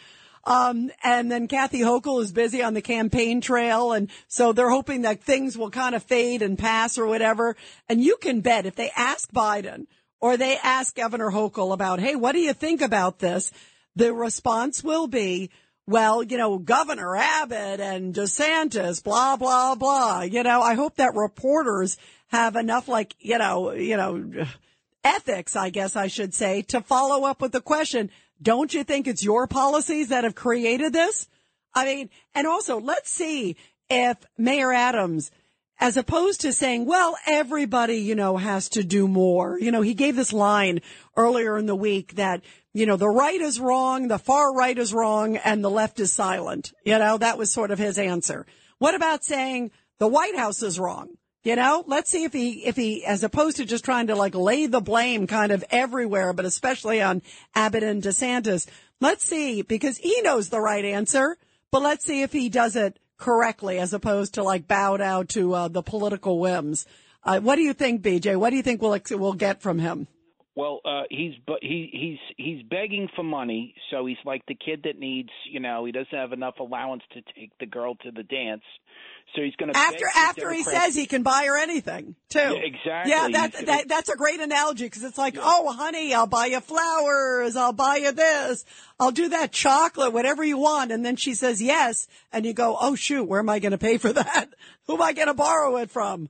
[0.47, 3.93] Um, and then Kathy Hochul is busy on the campaign trail.
[3.93, 7.57] And so they're hoping that things will kind of fade and pass or whatever.
[7.89, 9.87] And you can bet if they ask Biden
[10.21, 13.53] or they ask Governor Hochul about, Hey, what do you think about this?
[13.97, 15.51] The response will be,
[15.87, 20.23] well, you know, Governor Abbott and DeSantis, blah, blah, blah.
[20.23, 21.97] You know, I hope that reporters
[22.29, 24.47] have enough, like, you know, you know,
[25.05, 29.07] ethics, I guess I should say, to follow up with the question, don't you think
[29.07, 31.29] it's your policies that have created this?
[31.75, 33.57] I mean, and also let's see
[33.91, 35.31] if Mayor Adams
[35.81, 39.59] as opposed to saying, well, everybody, you know, has to do more.
[39.59, 40.81] You know, he gave this line
[41.17, 42.43] earlier in the week that,
[42.75, 46.13] you know, the right is wrong, the far right is wrong, and the left is
[46.13, 46.73] silent.
[46.85, 48.47] You know, that was sort of his answer.
[48.79, 51.11] What about saying the White House is wrong?
[51.45, 54.35] You know, let's see if he, if he, as opposed to just trying to like
[54.35, 57.23] lay the blame kind of everywhere, but especially on
[57.55, 58.67] Abbott and DeSantis,
[59.01, 61.37] let's see, because he knows the right answer,
[61.71, 65.55] but let's see if he does it correctly as opposed to like bow down to
[65.55, 66.87] uh, the political whims.
[67.23, 68.37] Uh, what do you think, BJ?
[68.37, 70.09] What do you think we'll, we'll get from him?
[70.57, 74.83] Well, uh, he's but he he's he's begging for money, so he's like the kid
[74.85, 78.23] that needs, you know, he doesn't have enough allowance to take the girl to the
[78.23, 78.63] dance,
[79.35, 82.39] so he's going to after after he says he can buy her anything too.
[82.39, 83.11] Yeah, exactly.
[83.11, 86.61] Yeah, that, that that's a great analogy because it's like, oh, honey, I'll buy you
[86.61, 88.65] flowers, I'll buy you this,
[89.01, 92.77] I'll do that chocolate, whatever you want, and then she says yes, and you go,
[92.81, 94.51] oh shoot, where am I going to pay for that?
[94.87, 96.29] Who am I going to borrow it from?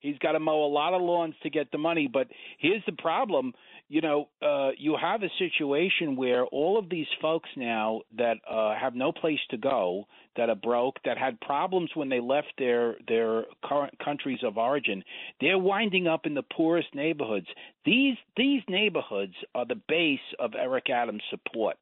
[0.00, 2.08] He's got to mow a lot of lawns to get the money.
[2.12, 2.28] But
[2.58, 3.52] here's the problem.
[3.88, 8.74] You know, uh, you have a situation where all of these folks now that uh,
[8.78, 12.96] have no place to go, that are broke, that had problems when they left their
[13.08, 15.02] their current countries of origin,
[15.40, 17.46] they're winding up in the poorest neighborhoods.
[17.84, 21.76] These these neighborhoods are the base of Eric Adams' support.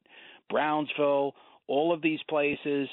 [0.49, 1.35] Brownsville,
[1.67, 2.87] all of these places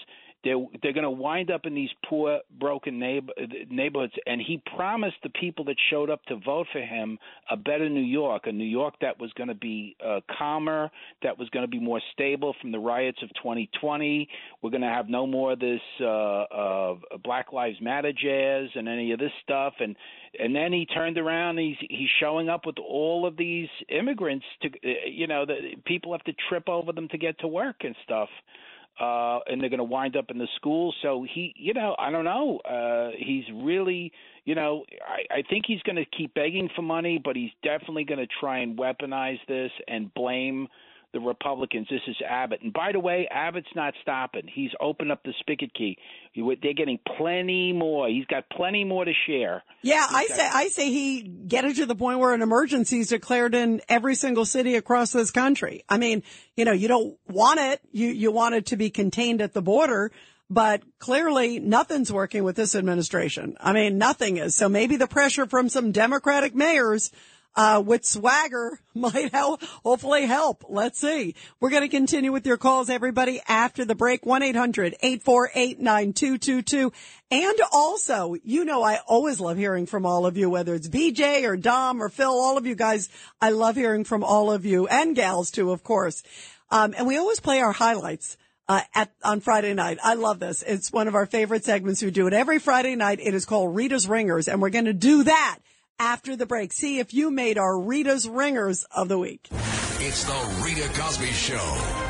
[0.45, 3.33] they're they're going to wind up in these poor, broken neighbor,
[3.71, 4.13] neighborhoods.
[4.27, 7.19] And he promised the people that showed up to vote for him
[7.51, 10.91] a better New York, a New York that was going to be uh, calmer,
[11.23, 14.29] that was going to be more stable from the riots of 2020.
[14.63, 18.89] We're going to have no more of this uh, uh, Black Lives Matter jazz and
[18.89, 19.75] any of this stuff.
[19.81, 19.97] And
[20.39, 21.59] and then he turned around.
[21.59, 24.69] He's he's showing up with all of these immigrants to,
[25.09, 28.29] you know, the people have to trip over them to get to work and stuff
[29.01, 30.95] uh, and they're going to wind up in the school.
[31.03, 32.59] So he, you know, I don't know.
[32.59, 34.13] Uh, he's really,
[34.45, 38.05] you know, I, I think he's going to keep begging for money, but he's definitely
[38.05, 40.69] going to try and weaponize this and blame
[41.15, 41.87] the Republicans.
[41.91, 42.61] This is Abbott.
[42.63, 44.43] And by the way, Abbott's not stopping.
[44.53, 45.97] He's opened up the spigot key.
[46.37, 48.09] They're getting plenty more.
[48.09, 49.63] He's got plenty more to share.
[49.83, 52.43] Yeah, He's I got- say I say he get it to the point where an
[52.43, 55.85] emergency is declared in every single city across this country.
[55.89, 56.23] I mean,
[56.57, 57.81] you know, you don't want it.
[57.93, 60.11] You you want it to be contained at the border.
[60.51, 63.57] But clearly nothing's working with this administration.
[63.61, 64.55] I mean, nothing is.
[64.55, 67.11] So maybe the pressure from some Democratic mayors
[67.57, 70.65] uh, with swagger might help, hopefully help.
[70.69, 71.35] Let's see.
[71.61, 74.23] We're going to continue with your calls, everybody, after the break.
[74.23, 76.93] 1-800-848-9222.
[77.31, 81.45] And also, you know, I always love hearing from all of you, whether it's BJ
[81.45, 83.09] or Dom or Phil, all of you guys.
[83.41, 86.23] I love hearing from all of you and gals too, of course.
[86.71, 88.39] Um, and we always play our highlights.
[88.67, 89.99] Uh, at, on Friday night.
[90.03, 90.63] I love this.
[90.63, 92.03] It's one of our favorite segments.
[92.03, 93.21] We do it every Friday night.
[93.21, 95.59] It is called Rita's Ringers and we're going to do that
[95.99, 96.73] after the break.
[96.73, 99.49] See if you made our Rita's Ringers of the week.
[100.01, 102.04] It's the Rita Cosby Show.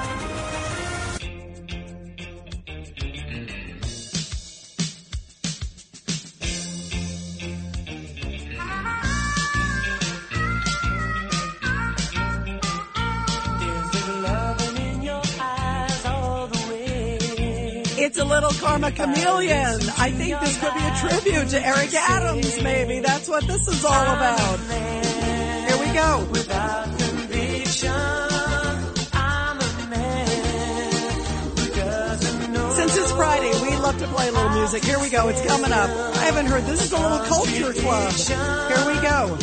[18.05, 19.80] It's a little karma chameleon.
[19.96, 23.00] I think this could be a tribute to Eric Adams, maybe.
[23.00, 24.61] That's what this is all about.
[24.61, 26.26] Here we go.
[32.74, 34.84] Since it's Friday, we love to play a little music.
[34.84, 35.28] Here we go.
[35.28, 35.88] It's coming up.
[35.88, 38.12] I haven't heard this is a little culture club.
[38.12, 39.38] Here we go.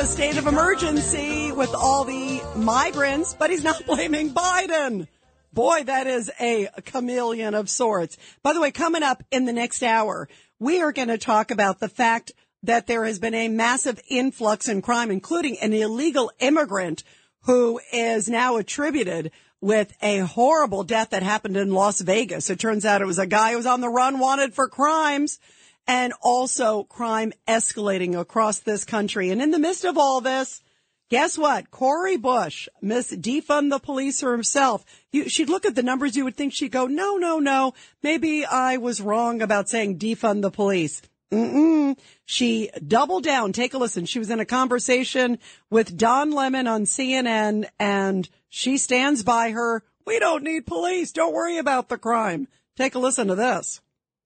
[0.00, 5.06] A state of emergency with all the migrants, but he's not blaming Biden.
[5.52, 8.16] Boy, that is a chameleon of sorts.
[8.42, 10.26] By the way, coming up in the next hour,
[10.58, 12.32] we are going to talk about the fact
[12.62, 17.04] that there has been a massive influx in crime, including an illegal immigrant
[17.42, 19.30] who is now attributed
[19.60, 22.48] with a horrible death that happened in Las Vegas.
[22.48, 25.38] It turns out it was a guy who was on the run wanted for crimes
[25.86, 29.30] and also crime escalating across this country.
[29.30, 30.62] And in the midst of all this,
[31.10, 31.70] guess what?
[31.70, 34.84] Cori Bush, Miss Defund the Police herself.
[35.12, 36.16] You, she'd look at the numbers.
[36.16, 37.74] You would think she'd go, no, no, no.
[38.02, 41.02] Maybe I was wrong about saying defund the police.
[41.32, 41.96] Mm-mm.
[42.24, 43.52] She doubled down.
[43.52, 44.04] Take a listen.
[44.04, 45.38] She was in a conversation
[45.70, 49.84] with Don Lemon on CNN and she stands by her.
[50.06, 51.12] We don't need police.
[51.12, 52.48] Don't worry about the crime.
[52.76, 53.80] Take a listen to this.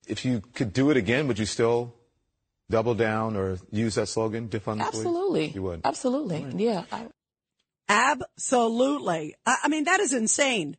[0.06, 1.94] If you could do it again, would you still
[2.70, 5.06] double down or use that slogan, defund the police?
[5.06, 5.46] Absolutely.
[5.48, 5.80] You would.
[5.84, 6.46] Absolutely.
[6.56, 6.84] Yeah.
[6.90, 7.06] I,
[7.88, 9.34] Absolutely.
[9.46, 10.76] I, I mean, that is insane.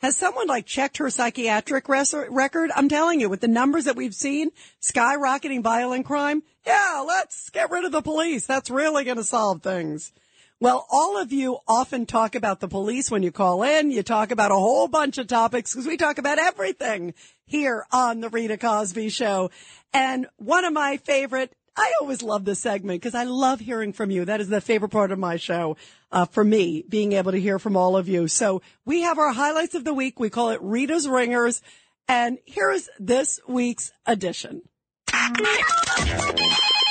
[0.00, 2.70] Has someone like checked her psychiatric res- record?
[2.74, 4.50] I'm telling you, with the numbers that we've seen,
[4.82, 8.46] skyrocketing violent crime, yeah, let's get rid of the police.
[8.46, 10.12] That's really going to solve things.
[10.60, 13.90] Well, all of you often talk about the police when you call in.
[13.90, 17.14] You talk about a whole bunch of topics because we talk about everything
[17.46, 19.50] here on the Rita Cosby show.
[19.92, 24.10] And one of my favorite, I always love this segment because I love hearing from
[24.10, 24.24] you.
[24.24, 25.76] That is the favorite part of my show,
[26.12, 28.28] uh, for me, being able to hear from all of you.
[28.28, 30.20] So we have our highlights of the week.
[30.20, 31.62] We call it Rita's Ringers.
[32.06, 34.62] And here's this week's edition.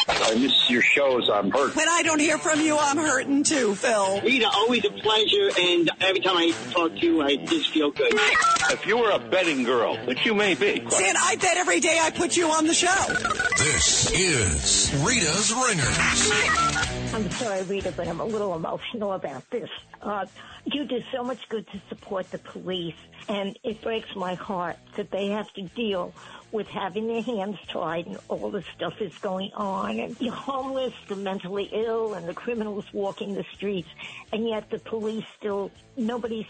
[0.07, 1.29] I miss your shows.
[1.29, 1.75] I'm hurt.
[1.75, 4.21] When I don't hear from you, I'm hurting too, Phil.
[4.21, 8.11] Rita, always a pleasure, and every time I talk to you, I just feel good.
[8.11, 11.99] If you were a betting girl, which you may be, See, I bet every day
[12.01, 13.13] I put you on the show.
[13.57, 17.13] This is Rita's Ringers.
[17.13, 19.69] I'm sorry, Rita, but I'm a little emotional about this.
[20.01, 20.25] Uh,
[20.65, 22.95] you do so much good to support the police,
[23.29, 26.13] and it breaks my heart that they have to deal
[26.53, 30.93] with having their hands tied and all the stuff is going on, and the homeless,
[31.07, 33.89] the mentally ill, and the criminals walking the streets,
[34.31, 36.45] and yet the police still, nobody's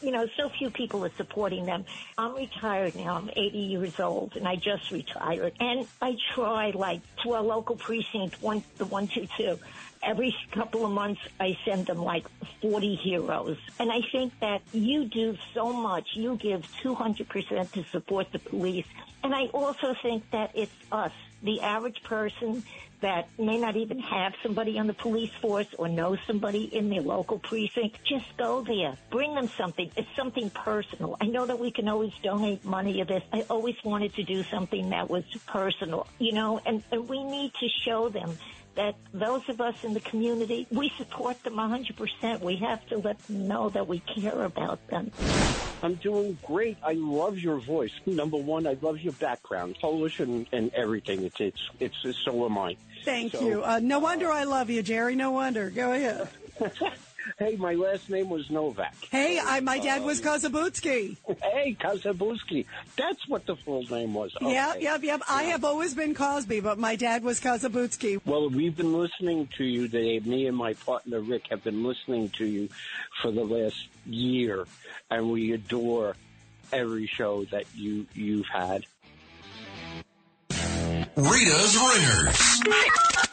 [0.00, 1.84] you know, so few people are supporting them.
[2.16, 3.16] I'm retired now.
[3.16, 5.52] I'm 80 years old, and I just retired.
[5.60, 9.58] And I try, like, to our local precinct, one, the 122.
[10.06, 12.26] Every couple of months, I send them like
[12.62, 13.58] 40 heroes.
[13.80, 16.06] And I think that you do so much.
[16.14, 18.86] You give 200% to support the police.
[19.24, 22.62] And I also think that it's us, the average person
[23.00, 27.02] that may not even have somebody on the police force or know somebody in their
[27.02, 28.96] local precinct, just go there.
[29.10, 29.90] Bring them something.
[29.96, 31.16] It's something personal.
[31.20, 33.22] I know that we can always donate money or this.
[33.32, 37.52] I always wanted to do something that was personal, you know, and, and we need
[37.60, 38.38] to show them
[38.76, 42.40] that those of us in the community, we support them 100%.
[42.40, 45.10] We have to let them know that we care about them.
[45.82, 46.76] I'm doing great.
[46.82, 47.90] I love your voice.
[48.06, 51.24] Number one, I love your background, Polish and, and everything.
[51.24, 52.76] It's, it's, it's, it's so am I.
[53.04, 53.64] Thank So- you.
[53.64, 55.14] Uh, no wonder I love you, Jerry.
[55.16, 55.70] No wonder.
[55.70, 56.28] Go ahead.
[57.38, 58.94] Hey, my last name was Novak.
[59.10, 61.16] Hey, oh, I, my dad was um, Kozabutsky.
[61.42, 62.66] Hey, Kazabuski.
[62.96, 64.34] That's what the full name was.
[64.36, 64.52] Okay.
[64.52, 65.22] Yep, yep, yep.
[65.28, 68.20] I have always been Cosby, but my dad was Kozabutsky.
[68.24, 70.20] Well, we've been listening to you today.
[70.20, 72.68] Me and my partner Rick have been listening to you
[73.20, 74.66] for the last year,
[75.10, 76.16] and we adore
[76.72, 78.84] every show that you you've had.
[81.16, 83.25] Rita's Ringers.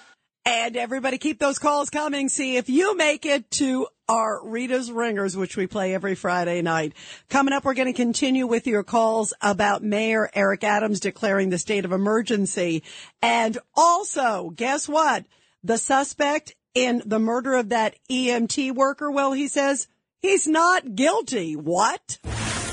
[0.45, 2.27] And everybody keep those calls coming.
[2.27, 6.93] See if you make it to our Rita's Ringers, which we play every Friday night.
[7.29, 11.57] Coming up, we're going to continue with your calls about Mayor Eric Adams declaring the
[11.57, 12.83] state of emergency.
[13.21, 15.25] And also, guess what?
[15.63, 19.87] The suspect in the murder of that EMT worker, well, he says
[20.21, 21.55] he's not guilty.
[21.55, 22.19] What?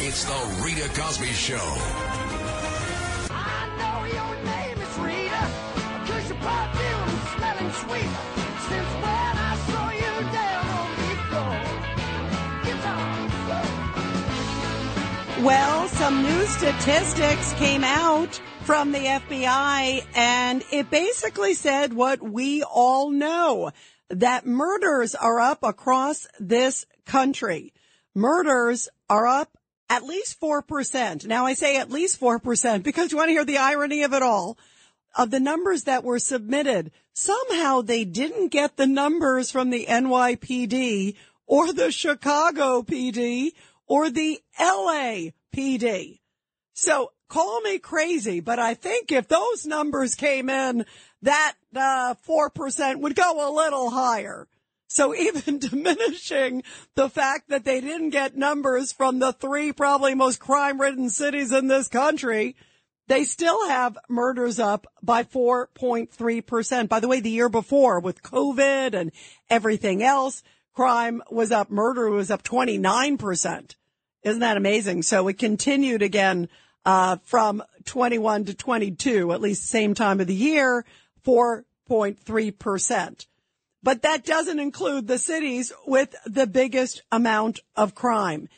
[0.01, 2.30] It's the Rita Cosby Show.
[15.43, 22.63] Well, some new statistics came out from the FBI and it basically said what we
[22.63, 23.71] all know
[24.11, 27.73] that murders are up across this country.
[28.15, 29.57] Murders are up
[29.89, 31.25] at least 4%.
[31.25, 34.23] Now I say at least 4% because you want to hear the irony of it
[34.23, 34.59] all.
[35.17, 41.17] Of the numbers that were submitted, somehow they didn't get the numbers from the NYPD
[41.47, 43.53] or the Chicago PD
[43.91, 46.21] or the LAPD.
[46.75, 50.87] So call me crazy, but I think if those numbers came in,
[51.23, 54.47] that uh, 4% would go a little higher.
[54.87, 56.63] So even diminishing
[56.95, 61.53] the fact that they didn't get numbers from the three probably most crime ridden cities
[61.53, 62.55] in this country,
[63.09, 66.89] they still have murders up by 4.3%.
[66.89, 69.11] By the way, the year before with COVID and
[69.49, 70.45] everything else,
[70.77, 73.75] crime was up, murder was up 29%.
[74.23, 75.03] Isn't that amazing?
[75.03, 76.49] So it continued again,
[76.85, 80.85] uh, from 21 to 22, at least same time of the year,
[81.25, 83.27] 4.3%.
[83.83, 88.49] But that doesn't include the cities with the biggest amount of crime.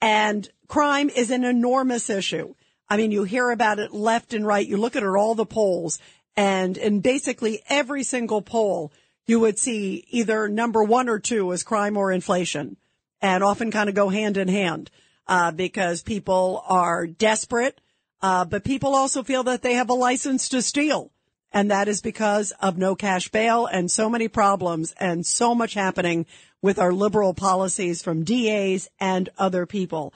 [0.00, 2.54] And crime is an enormous issue.
[2.88, 4.66] I mean, you hear about it left and right.
[4.66, 6.00] You look at it, all the polls
[6.36, 8.92] and in basically every single poll,
[9.26, 12.76] you would see either number one or two is crime or inflation
[13.20, 14.90] and often kind of go hand in hand,
[15.26, 17.80] uh, because people are desperate.
[18.20, 21.10] Uh, but people also feel that they have a license to steal
[21.52, 25.74] And that is because of no cash bail and so many problems and so much
[25.74, 26.26] happening
[26.62, 30.14] with our liberal policies from DAs and other people.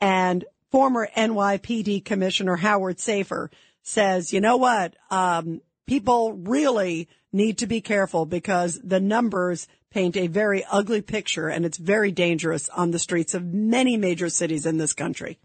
[0.00, 3.48] And former NYPD Commissioner Howard Safir
[3.82, 4.94] says, you know what?
[5.10, 11.48] Um, people really need to be careful because the numbers paint a very ugly picture
[11.48, 15.38] and it's very dangerous on the streets of many major cities in this country.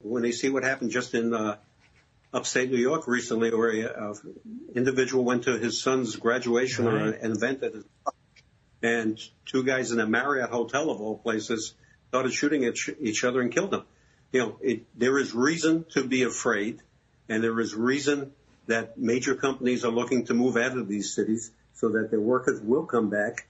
[0.00, 1.58] When they see what happened just in uh,
[2.32, 4.14] upstate New York recently, where an
[4.74, 7.84] individual went to his son's graduation or an event at his
[8.82, 11.74] and two guys in a Marriott hotel of all places
[12.08, 13.84] started shooting at each other and killed them.
[14.32, 16.80] You know, it, there is reason to be afraid,
[17.28, 18.32] and there is reason
[18.68, 22.62] that major companies are looking to move out of these cities so that their workers
[22.62, 23.46] will come back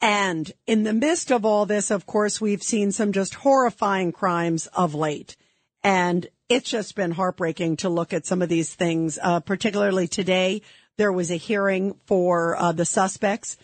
[0.00, 4.66] And in the midst of all this, of course, we've seen some just horrifying crimes
[4.68, 5.36] of late.
[5.82, 9.18] And it's just been heartbreaking to look at some of these things.
[9.20, 10.62] Uh, particularly today,
[10.96, 13.56] there was a hearing for uh, the suspects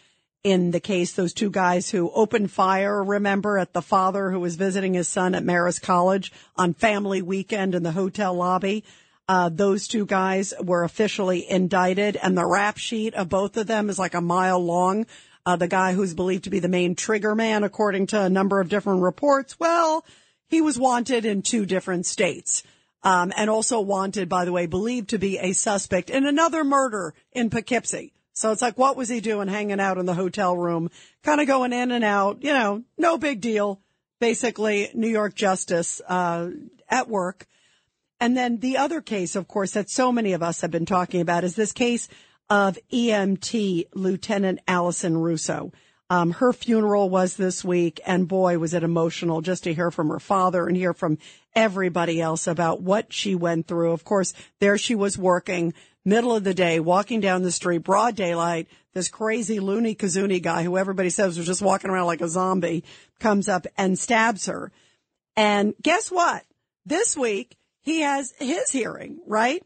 [0.44, 4.56] in the case, those two guys who opened fire, remember, at the father who was
[4.56, 8.84] visiting his son at Marist College on family weekend in the hotel lobby.
[9.26, 13.88] Uh, those two guys were officially indicted and the rap sheet of both of them
[13.88, 15.06] is like a mile long.
[15.46, 18.60] Uh, the guy who's believed to be the main trigger man, according to a number
[18.60, 19.58] of different reports.
[19.60, 20.04] Well,
[20.48, 22.62] he was wanted in two different states.
[23.02, 27.12] Um, and also wanted, by the way, believed to be a suspect in another murder
[27.32, 28.14] in Poughkeepsie.
[28.32, 30.90] So it's like, what was he doing hanging out in the hotel room,
[31.22, 33.80] kind of going in and out, you know, no big deal.
[34.20, 36.48] Basically, New York justice, uh,
[36.88, 37.46] at work.
[38.20, 41.20] And then the other case, of course, that so many of us have been talking
[41.20, 42.08] about is this case
[42.48, 45.72] of EMT Lieutenant Alison Russo.
[46.10, 50.10] Um, her funeral was this week, and boy, was it emotional just to hear from
[50.10, 51.18] her father and hear from
[51.54, 53.92] everybody else about what she went through.
[53.92, 55.72] Of course, there she was working,
[56.04, 58.68] middle of the day, walking down the street, broad daylight.
[58.92, 62.84] This crazy loony kazoonie guy who everybody says was just walking around like a zombie
[63.18, 64.70] comes up and stabs her.
[65.36, 66.44] And guess what?
[66.86, 69.62] This week, he has his hearing, right?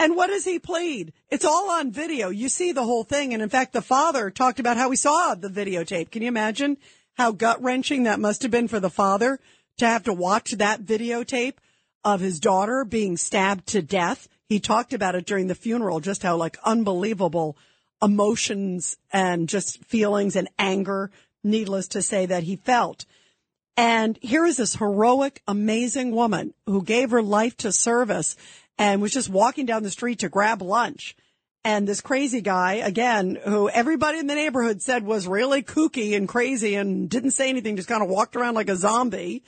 [0.00, 1.12] And what does he plead?
[1.28, 2.30] It's all on video.
[2.30, 3.34] You see the whole thing.
[3.34, 6.10] And in fact, the father talked about how he saw the videotape.
[6.10, 6.78] Can you imagine
[7.18, 9.38] how gut wrenching that must have been for the father
[9.76, 11.56] to have to watch that videotape
[12.02, 14.26] of his daughter being stabbed to death?
[14.48, 17.58] He talked about it during the funeral, just how like unbelievable
[18.00, 21.10] emotions and just feelings and anger,
[21.44, 23.04] needless to say, that he felt.
[23.76, 28.34] And here is this heroic, amazing woman who gave her life to service
[28.80, 31.14] and was just walking down the street to grab lunch.
[31.62, 36.26] And this crazy guy, again, who everybody in the neighborhood said was really kooky and
[36.26, 39.44] crazy and didn't say anything, just kind of walked around like a zombie,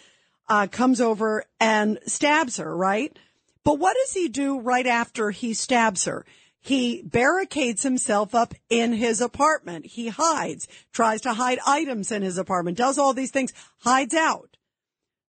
[0.51, 3.18] uh, comes over and stabs her, right?
[3.64, 6.26] But what does he do right after he stabs her?
[6.61, 9.87] He barricades himself up in his apartment.
[9.87, 14.59] He hides, tries to hide items in his apartment, does all these things, hides out.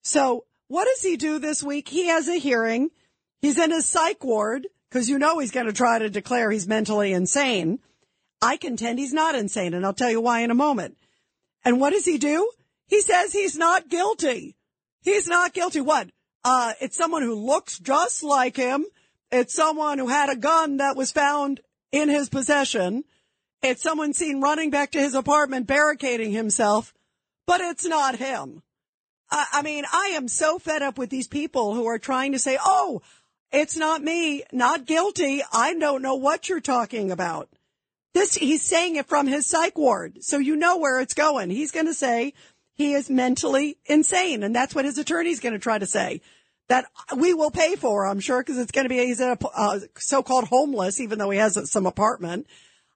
[0.01, 1.87] So what does he do this week?
[1.87, 2.89] He has a hearing.
[3.43, 6.65] He's in his psych ward because you know he's going to try to declare he's
[6.65, 7.79] mentally insane.
[8.41, 10.97] I contend he's not insane and I'll tell you why in a moment.
[11.65, 12.49] And what does he do?
[12.87, 14.55] He says he's not guilty.
[15.01, 15.81] He's not guilty.
[15.81, 16.09] What?
[16.45, 18.85] Uh, it's someone who looks just like him.
[19.29, 21.59] It's someone who had a gun that was found
[21.91, 23.03] in his possession.
[23.61, 26.93] It's someone seen running back to his apartment, barricading himself,
[27.45, 28.63] but it's not him.
[29.29, 32.39] I, I mean, I am so fed up with these people who are trying to
[32.39, 33.01] say, oh,
[33.53, 35.41] it's not me, not guilty.
[35.53, 37.47] I don't know what you're talking about.
[38.13, 40.23] This, he's saying it from his psych ward.
[40.23, 41.49] So you know where it's going.
[41.51, 42.33] He's going to say
[42.73, 44.43] he is mentally insane.
[44.43, 46.21] And that's what his attorney's going to try to say
[46.69, 46.85] that
[47.15, 50.45] we will pay for, I'm sure, because it's going to be, he's a uh, so-called
[50.45, 52.47] homeless, even though he has some apartment.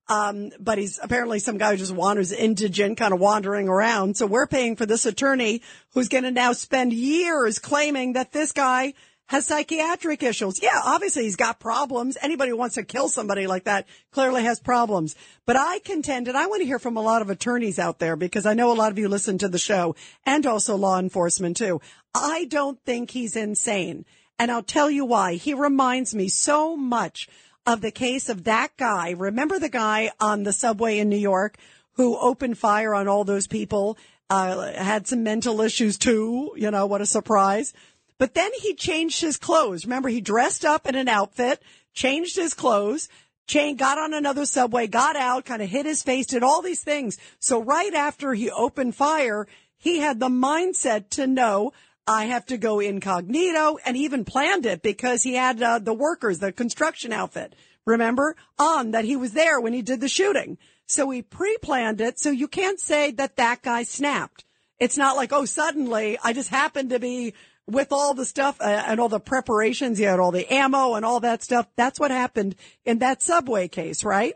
[0.09, 4.15] Um, but he's apparently some guy who just wanders indigent, kind of wandering around.
[4.15, 5.61] So we're paying for this attorney
[5.93, 8.93] who's going to now spend years claiming that this guy
[9.27, 10.61] has psychiatric issues.
[10.61, 12.17] Yeah, obviously he's got problems.
[12.21, 15.15] Anybody who wants to kill somebody like that clearly has problems.
[15.45, 18.15] But I contend, and I want to hear from a lot of attorneys out there
[18.15, 21.57] because I know a lot of you listen to the show and also law enforcement
[21.57, 21.81] too.
[22.15, 24.05] I don't think he's insane.
[24.39, 25.33] And I'll tell you why.
[25.33, 27.27] He reminds me so much
[27.65, 29.11] of the case of that guy.
[29.11, 31.57] Remember the guy on the subway in New York
[31.93, 33.97] who opened fire on all those people,
[34.29, 36.53] uh, had some mental issues too.
[36.55, 37.73] You know, what a surprise.
[38.19, 39.85] But then he changed his clothes.
[39.85, 41.61] Remember, he dressed up in an outfit,
[41.93, 43.09] changed his clothes,
[43.47, 46.83] chain, got on another subway, got out, kind of hit his face, did all these
[46.83, 47.17] things.
[47.39, 49.47] So right after he opened fire,
[49.77, 51.73] he had the mindset to know
[52.07, 56.39] I have to go incognito and even planned it because he had uh, the workers,
[56.39, 57.53] the construction outfit.
[57.85, 60.57] remember, on that he was there when he did the shooting.
[60.87, 62.17] So he pre-planned it.
[62.17, 64.45] So you can't say that that guy snapped.
[64.79, 67.33] It's not like, oh, suddenly I just happened to be
[67.67, 69.99] with all the stuff uh, and all the preparations.
[69.99, 71.67] You had all the ammo and all that stuff.
[71.75, 72.55] That's what happened
[72.85, 74.35] in that subway case, right?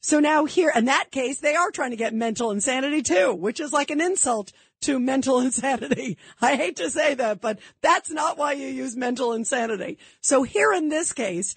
[0.00, 3.58] So now here, in that case, they are trying to get mental insanity too, which
[3.58, 4.52] is like an insult
[4.82, 6.18] to mental insanity.
[6.40, 9.98] I hate to say that, but that's not why you use mental insanity.
[10.20, 11.56] So here in this case,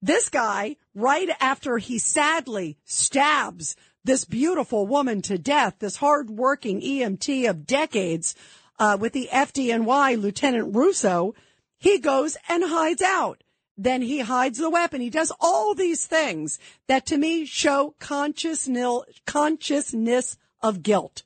[0.00, 7.50] this guy, right after he sadly stabs this beautiful woman to death, this hardworking EMT
[7.50, 8.34] of decades,
[8.80, 11.34] uh, with the FDNY, Lieutenant Russo,
[11.78, 13.44] he goes and hides out.
[13.76, 15.00] Then he hides the weapon.
[15.00, 16.58] He does all these things
[16.88, 21.22] that to me show consciousness, consciousness of guilt.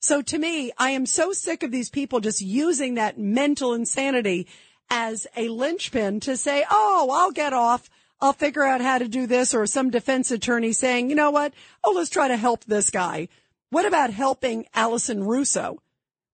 [0.00, 4.46] So to me, I am so sick of these people just using that mental insanity
[4.90, 7.90] as a linchpin to say, oh, I'll get off.
[8.20, 11.54] I'll figure out how to do this or some defense attorney saying, you know what?
[11.82, 13.28] Oh, let's try to help this guy.
[13.70, 15.80] What about helping Alison Russo?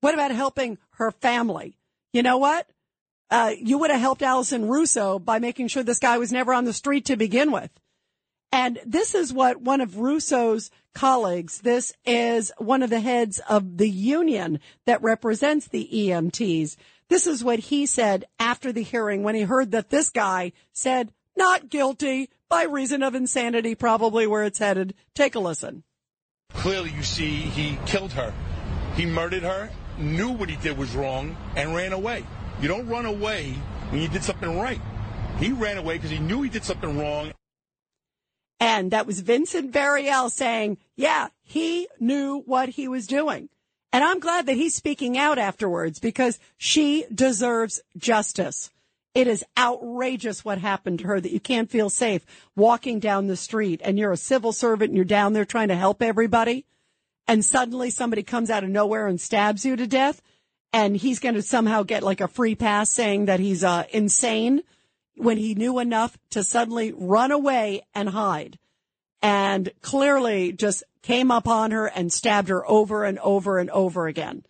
[0.00, 1.76] What about helping her family?
[2.12, 2.68] You know what?
[3.30, 6.64] Uh, you would have helped Alison Russo by making sure this guy was never on
[6.64, 7.70] the street to begin with.
[8.52, 13.76] And this is what one of Russo's colleagues, this is one of the heads of
[13.76, 16.76] the union that represents the EMTs.
[17.08, 21.12] This is what he said after the hearing when he heard that this guy said
[21.36, 24.94] not guilty by reason of insanity, probably where it's headed.
[25.14, 25.82] Take a listen.
[26.54, 28.32] Clearly, you see, he killed her.
[28.94, 32.24] He murdered her, knew what he did was wrong, and ran away.
[32.60, 33.52] You don't run away
[33.90, 34.80] when you did something right.
[35.38, 37.32] He ran away because he knew he did something wrong.
[38.58, 43.50] And that was Vincent Variale saying, yeah, he knew what he was doing.
[43.92, 48.70] And I'm glad that he's speaking out afterwards because she deserves justice.
[49.14, 52.24] It is outrageous what happened to her that you can't feel safe
[52.54, 55.76] walking down the street and you're a civil servant and you're down there trying to
[55.76, 56.66] help everybody.
[57.28, 60.22] And suddenly somebody comes out of nowhere and stabs you to death.
[60.72, 64.62] And he's going to somehow get like a free pass saying that he's uh, insane
[65.16, 68.58] when he knew enough to suddenly run away and hide
[69.22, 74.06] and clearly just came up on her and stabbed her over and over and over
[74.06, 74.44] again.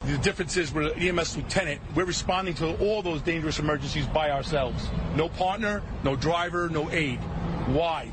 [0.05, 1.81] The difference is we're an EMS lieutenant.
[1.93, 4.87] We're responding to all those dangerous emergencies by ourselves.
[5.15, 7.19] No partner, no driver, no aid.
[7.67, 8.05] Why?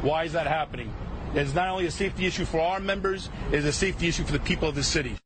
[0.00, 0.92] Why is that happening?
[1.34, 4.40] It's not only a safety issue for our members, it's a safety issue for the
[4.40, 5.18] people of the city.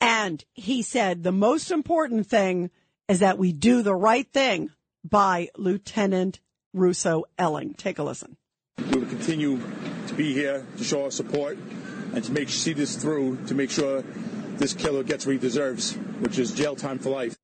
[0.00, 2.70] And he said the most important thing
[3.08, 4.70] is that we do the right thing
[5.04, 6.40] by Lieutenant
[6.72, 7.74] Russo Elling.
[7.74, 8.36] Take a listen.
[8.78, 9.60] We will continue
[10.06, 11.58] to be here to show our support
[12.14, 14.02] and to make see this through to make sure
[14.56, 17.36] this killer gets what he deserves, which is jail time for life.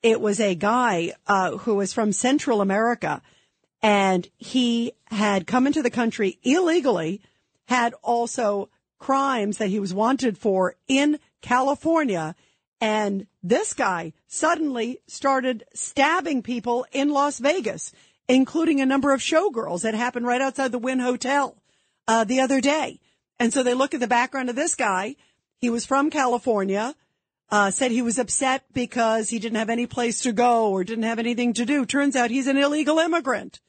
[0.03, 3.23] It was a guy uh, who was from Central America,
[3.83, 7.21] and he had come into the country illegally,
[7.67, 8.69] had also
[8.99, 12.37] crimes that he was wanted for in California,
[12.81, 17.93] and this guy suddenly started stabbing people in Las Vegas,
[18.29, 21.57] including a number of showgirls that happened right outside the Wynn Hotel
[22.07, 23.01] uh, the other day.
[23.41, 25.17] And so they look at the background of this guy.
[25.59, 26.95] He was from California,
[27.51, 31.05] uh, said he was upset because he didn't have any place to go or didn't
[31.05, 31.85] have anything to do.
[31.85, 33.61] Turns out he's an illegal immigrant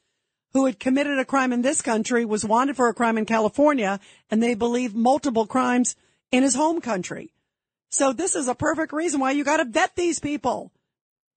[0.54, 4.00] who had committed a crime in this country was wanted for a crime in California,
[4.30, 5.96] and they believe multiple crimes
[6.32, 7.34] in his home country.
[7.90, 10.72] So this is a perfect reason why you got to vet these people.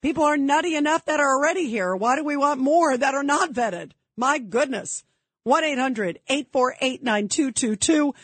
[0.02, 1.96] People are nutty enough that are already here.
[1.96, 3.92] Why do we want more that are not vetted?
[4.16, 5.04] My goodness.
[5.46, 8.14] 1-800-848-9222.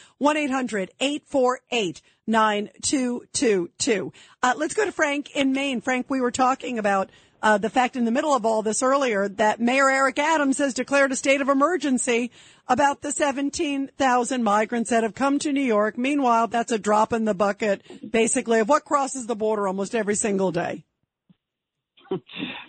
[2.28, 4.12] 1-800-848-9222.
[4.42, 5.80] Uh, let's go to Frank in Maine.
[5.80, 7.10] Frank, we were talking about
[7.42, 10.72] uh, the fact in the middle of all this earlier that Mayor Eric Adams has
[10.74, 12.30] declared a state of emergency
[12.68, 15.98] about the 17,000 migrants that have come to New York.
[15.98, 20.14] Meanwhile, that's a drop in the bucket, basically, of what crosses the border almost every
[20.14, 20.84] single day.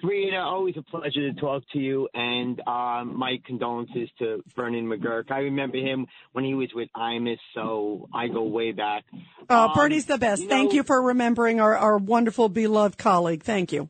[0.02, 5.32] Rita, always a pleasure to talk to you, and um, my condolences to Bernie McGuirk.
[5.32, 9.04] I remember him when he was with Imus, so I go way back.
[9.50, 10.44] Uh, Um, Bernie's the best.
[10.44, 13.44] you Thank know- you for remembering our, our wonderful, beloved colleague.
[13.44, 13.90] Thank you.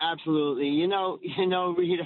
[0.00, 0.68] Absolutely.
[0.68, 2.04] You know, you know, Rita,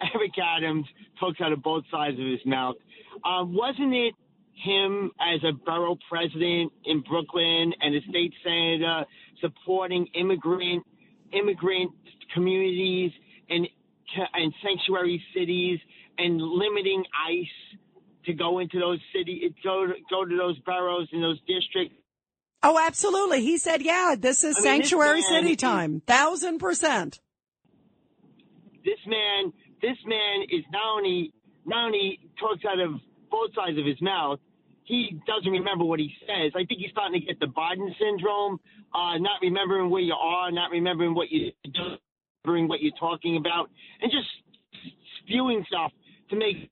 [0.14, 0.86] Eric Adams
[1.18, 2.76] talks out of both sides of his mouth.
[3.24, 4.14] Um, wasn't it
[4.54, 9.04] him as a borough president in Brooklyn and a state senator
[9.40, 10.84] supporting immigrant
[11.32, 11.90] immigrant
[12.34, 13.10] communities
[13.48, 13.66] and
[14.34, 15.80] and sanctuary cities
[16.18, 17.78] and limiting ICE
[18.26, 21.96] to go into those city go to, go to those boroughs and those districts
[22.62, 23.42] Oh, absolutely.
[23.42, 26.02] He said, yeah, this is I mean, this sanctuary man city time.
[26.06, 27.20] Thousand percent.
[28.84, 31.32] this man, this man is not only
[31.64, 33.00] not only talks out of
[33.30, 34.38] both sides of his mouth,
[34.84, 36.52] he doesn't remember what he says.
[36.54, 38.60] I think he's starting to get the Biden syndrome,
[38.94, 41.96] uh, not remembering where you are, not remembering what you do,
[42.44, 44.28] remembering what you're talking about, and just
[45.24, 45.92] spewing stuff
[46.30, 46.70] to make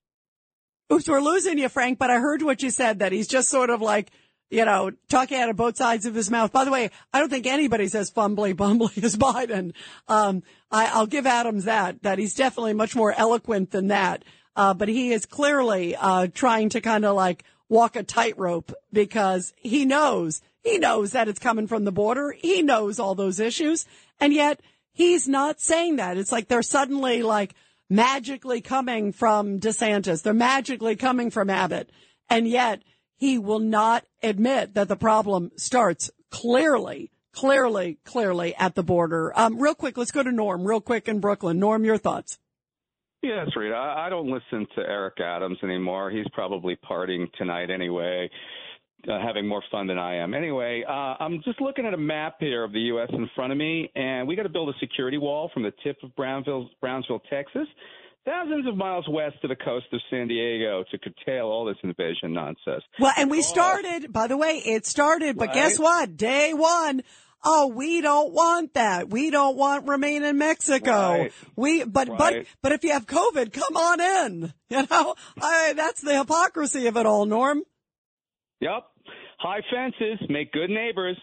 [0.93, 3.71] Oops, we're losing you, Frank, but I heard what you said that he's just sort
[3.71, 4.11] of like,
[4.51, 6.53] you know, talking out of both sides of his mouth.
[6.53, 9.73] By the way, I don't think anybody says fumbly bumbly as Biden.
[10.09, 14.25] Um, I, I'll give Adams that, that he's definitely much more eloquent than that.
[14.57, 19.55] Uh, but he is clearly, uh, trying to kind of like walk a tightrope because
[19.57, 22.33] he knows, he knows that it's coming from the border.
[22.33, 23.87] He knows all those issues.
[24.19, 24.61] And yet
[24.93, 26.19] he's not saying that.
[26.19, 27.55] It's like they're suddenly like
[27.89, 30.23] magically coming from DeSantis.
[30.23, 31.91] They're magically coming from Abbott.
[32.29, 32.83] And yet
[33.21, 39.31] he will not admit that the problem starts clearly, clearly, clearly at the border.
[39.39, 41.59] Um, real quick, let's go to Norm real quick in Brooklyn.
[41.59, 42.39] Norm, your thoughts.
[43.23, 43.73] That's right.
[43.73, 46.11] I, don't listen to Eric Adams anymore.
[46.11, 48.31] He's probably partying tonight anyway,
[49.07, 50.33] uh, having more fun than I am.
[50.33, 53.11] Anyway, uh, I'm just looking at a map here of the U.S.
[53.13, 55.99] in front of me, and we got to build a security wall from the tip
[56.03, 56.71] of Brownsville,
[57.29, 57.69] Texas,
[58.25, 62.33] thousands of miles west to the coast of San Diego to curtail all this invasion
[62.33, 62.85] nonsense.
[62.99, 66.17] Well, and we started, by the way, it started, but guess what?
[66.17, 67.03] Day one.
[67.43, 69.09] Oh, we don't want that.
[69.09, 70.91] We don't want remain in Mexico.
[70.91, 71.33] Right.
[71.57, 74.55] We, but, but, but if you have COVID, come on in.
[74.71, 77.65] You know, I, that's the hypocrisy of it all, Norm.
[78.61, 78.85] Yep.
[79.41, 81.17] High fences make good neighbors.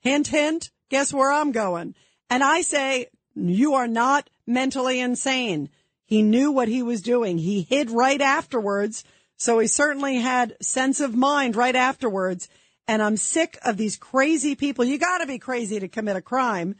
[0.06, 0.70] Hint, hint.
[0.88, 1.96] Guess where I'm going?
[2.30, 5.68] And I say, you are not mentally insane.
[6.04, 7.38] He knew what he was doing.
[7.38, 9.02] He hid right afterwards.
[9.36, 12.48] So he certainly had sense of mind right afterwards.
[12.86, 14.84] And I'm sick of these crazy people.
[14.84, 16.76] You gotta be crazy to commit a crime,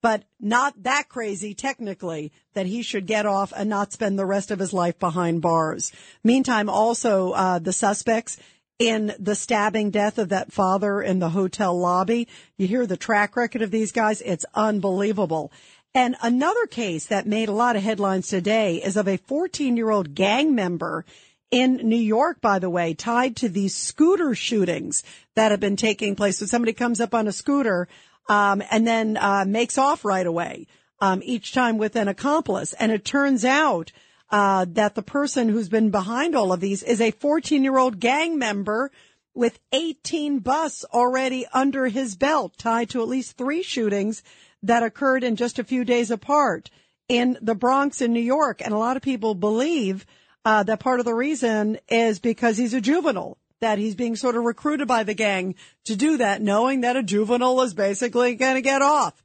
[0.00, 4.50] but not that crazy technically that he should get off and not spend the rest
[4.50, 5.92] of his life behind bars.
[6.24, 8.38] Meantime, also, uh, the suspects
[8.82, 12.26] in the stabbing death of that father in the hotel lobby.
[12.56, 14.20] You hear the track record of these guys.
[14.20, 15.52] It's unbelievable.
[15.94, 19.90] And another case that made a lot of headlines today is of a 14 year
[19.90, 21.04] old gang member
[21.52, 25.04] in New York, by the way, tied to these scooter shootings
[25.36, 26.38] that have been taking place.
[26.38, 27.88] So somebody comes up on a scooter,
[28.28, 30.66] um, and then, uh, makes off right away.
[31.02, 32.74] um, each time with an accomplice.
[32.74, 33.90] And it turns out
[34.32, 38.00] uh, that the person who's been behind all of these is a 14 year old
[38.00, 38.90] gang member
[39.34, 44.22] with 18 busts already under his belt, tied to at least three shootings
[44.62, 46.70] that occurred in just a few days apart
[47.08, 48.62] in the Bronx in New York.
[48.62, 50.06] And a lot of people believe
[50.44, 54.36] uh, that part of the reason is because he's a juvenile, that he's being sort
[54.36, 55.54] of recruited by the gang
[55.84, 59.22] to do that, knowing that a juvenile is basically going to get off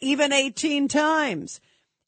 [0.00, 1.60] even 18 times.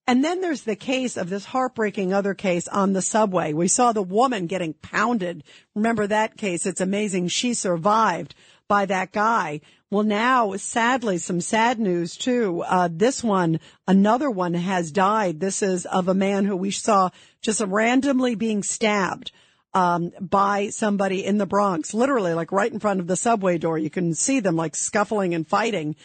[0.09, 3.53] And then there's the case of this heartbreaking other case on the subway.
[3.53, 5.43] We saw the woman getting pounded.
[5.75, 6.65] Remember that case?
[6.65, 7.29] It's amazing.
[7.29, 8.35] She survived
[8.69, 9.61] by that guy.
[9.91, 12.63] Well, now, sadly, some sad news too.
[12.63, 15.41] Uh, this one, another one has died.
[15.41, 19.33] This is of a man who we saw just randomly being stabbed.
[19.75, 23.77] Um, by somebody in the Bronx, literally like right in front of the subway door.
[23.77, 25.97] You can see them like scuffling and fighting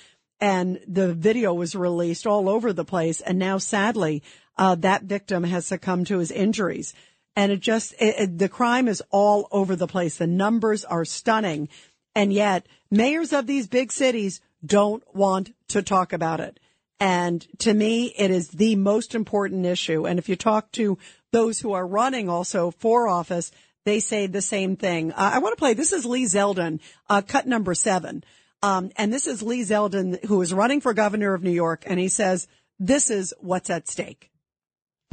[0.41, 3.21] and the video was released all over the place.
[3.21, 4.23] And now, sadly,
[4.57, 6.93] uh, that victim has succumbed to his injuries.
[7.35, 10.17] And it just, it, it, the crime is all over the place.
[10.17, 11.69] The numbers are stunning.
[12.15, 16.59] And yet, mayors of these big cities don't want to talk about it.
[16.99, 20.05] And to me, it is the most important issue.
[20.05, 20.97] And if you talk to
[21.31, 23.51] those who are running also for office,
[23.85, 25.11] they say the same thing.
[25.11, 25.73] Uh, I want to play.
[25.73, 26.79] This is Lee Zeldin,
[27.09, 28.23] uh, cut number seven.
[28.63, 31.99] Um, and this is Lee Zeldin, who is running for governor of New York, and
[31.99, 32.47] he says,
[32.79, 34.30] this is what's at stake.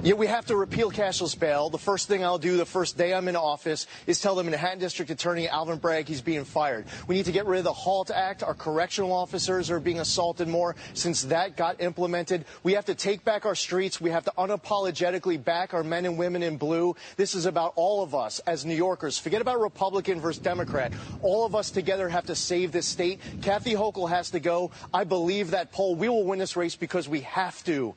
[0.01, 1.71] Yeah, we have to repeal cashless bail.
[1.71, 4.79] The first thing I'll do the first day I'm in office is tell the Manhattan
[4.79, 6.87] District Attorney Alvin Bragg he's being fired.
[7.09, 8.45] We need to get rid of the HALT Act.
[8.45, 12.45] Our correctional officers are being assaulted more since that got implemented.
[12.63, 14.01] We have to take back our streets.
[14.01, 16.95] We have to unapologetically back our men and women in blue.
[17.17, 19.19] This is about all of us as New Yorkers.
[19.19, 20.93] Forget about Republican versus Democrat.
[21.23, 23.19] All of us together have to save this state.
[23.43, 24.71] Kathy Hochul has to go.
[24.95, 25.97] I believe that poll.
[25.97, 27.97] We will win this race because we have to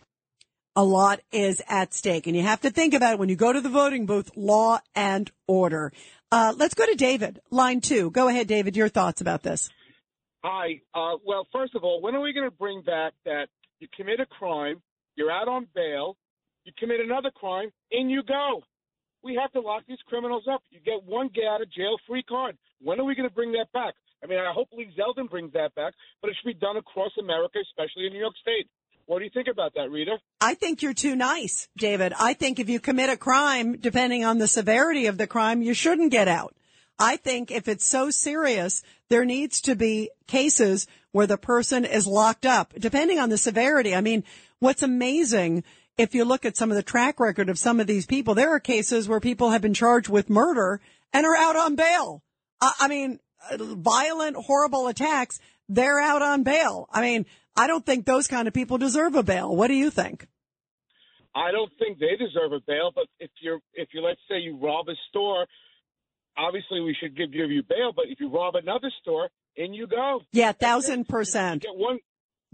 [0.76, 2.28] a lot is at stake.
[2.28, 4.80] And you have to think about it when you go to the voting booth, law
[4.95, 5.91] and order.
[6.32, 8.09] Uh, let's go to David, line two.
[8.11, 9.69] Go ahead, David, your thoughts about this.
[10.43, 10.82] Hi.
[10.93, 13.47] Uh, well, first of all, when are we going to bring back that
[13.80, 14.82] you commit a crime,
[15.15, 16.15] you're out on bail,
[16.63, 18.63] you commit another crime, in you go?
[19.24, 20.63] We have to lock these criminals up.
[20.72, 22.57] You get one get out of jail free card.
[22.82, 23.93] When are we going to bring that back?
[24.24, 27.11] I mean, I hope Lee Zeldin brings that back, but it should be done across
[27.19, 28.69] America, especially in New York State.
[29.12, 30.20] What do you think about that, Rita?
[30.39, 32.14] I think you're too nice, David.
[32.18, 35.74] I think if you commit a crime, depending on the severity of the crime, you
[35.74, 36.55] shouldn't get out.
[36.97, 42.07] I think if it's so serious, there needs to be cases where the person is
[42.07, 43.93] locked up, depending on the severity.
[43.93, 44.24] I mean,
[44.59, 45.66] what's amazing,
[45.97, 48.55] if you look at some of the track record of some of these people, there
[48.55, 50.80] are cases where people have been charged with murder
[51.12, 52.24] and are out on bail.
[52.62, 53.20] I, mean,
[53.51, 56.88] violent, horrible attacks, they're out on bail.
[56.93, 57.26] I mean,
[57.56, 59.56] I don't think those kind of people deserve a bail.
[59.56, 60.28] What do you think?
[61.34, 64.58] I don't think they deserve a bail, but if you're if you let's say you
[64.62, 65.47] rob a store,
[66.38, 67.93] obviously we should give, give you bail.
[67.95, 70.22] But if you rob another store, in you go.
[70.32, 71.64] Yeah, thousand percent.
[71.64, 71.99] Get one,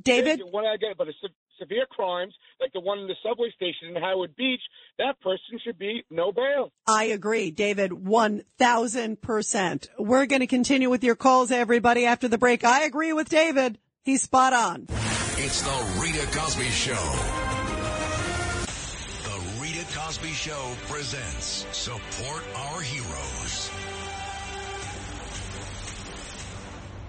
[0.01, 0.37] David.
[0.39, 3.51] Get one I get, but a se- severe crimes like the one in the subway
[3.55, 4.61] station in Howard Beach,
[4.97, 6.71] that person should be no bail.
[6.87, 9.89] I agree, David, one thousand percent.
[9.97, 12.63] We're going to continue with your calls, everybody, after the break.
[12.63, 13.79] I agree with David.
[14.07, 14.87] He's spot on.
[15.35, 16.93] It's the Rita Cosby Show.
[19.23, 23.69] The Rita Cosby Show presents Support Our Heroes.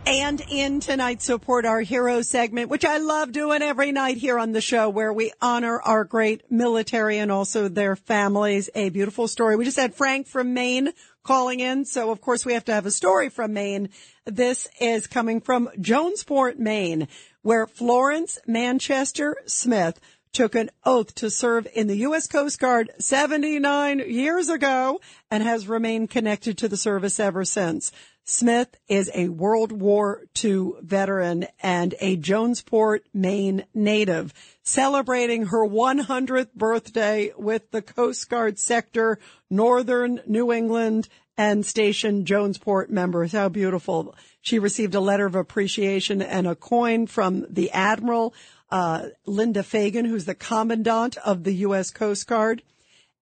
[0.06, 4.50] And in tonight's Support Our Heroes segment, which I love doing every night here on
[4.50, 8.70] the show, where we honor our great military and also their families.
[8.74, 9.54] A beautiful story.
[9.54, 10.92] We just had Frank from Maine
[11.22, 11.84] calling in.
[11.84, 13.90] So of course we have to have a story from Maine.
[14.24, 17.08] This is coming from Jonesport, Maine,
[17.42, 20.00] where Florence Manchester Smith
[20.32, 22.26] took an oath to serve in the U.S.
[22.26, 25.00] Coast Guard 79 years ago
[25.30, 27.90] and has remained connected to the service ever since.
[28.24, 34.34] Smith is a World War II veteran and a Jonesport, Maine native,
[34.68, 41.08] celebrating her 100th birthday with the Coast Guard sector, Northern New England
[41.38, 43.32] and Station Jonesport members.
[43.32, 44.14] How beautiful.
[44.42, 48.34] She received a letter of appreciation and a coin from the Admiral,
[48.70, 51.90] uh, Linda Fagan, who's the Commandant of the U.S.
[51.90, 52.62] Coast Guard.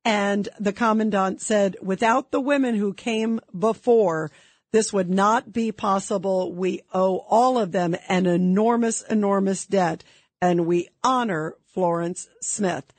[0.04, 4.32] And the Commandant said, without the women who came before,
[4.72, 6.52] this would not be possible.
[6.52, 10.02] We owe all of them an enormous, enormous debt,
[10.40, 12.92] and we honor Florence Smith.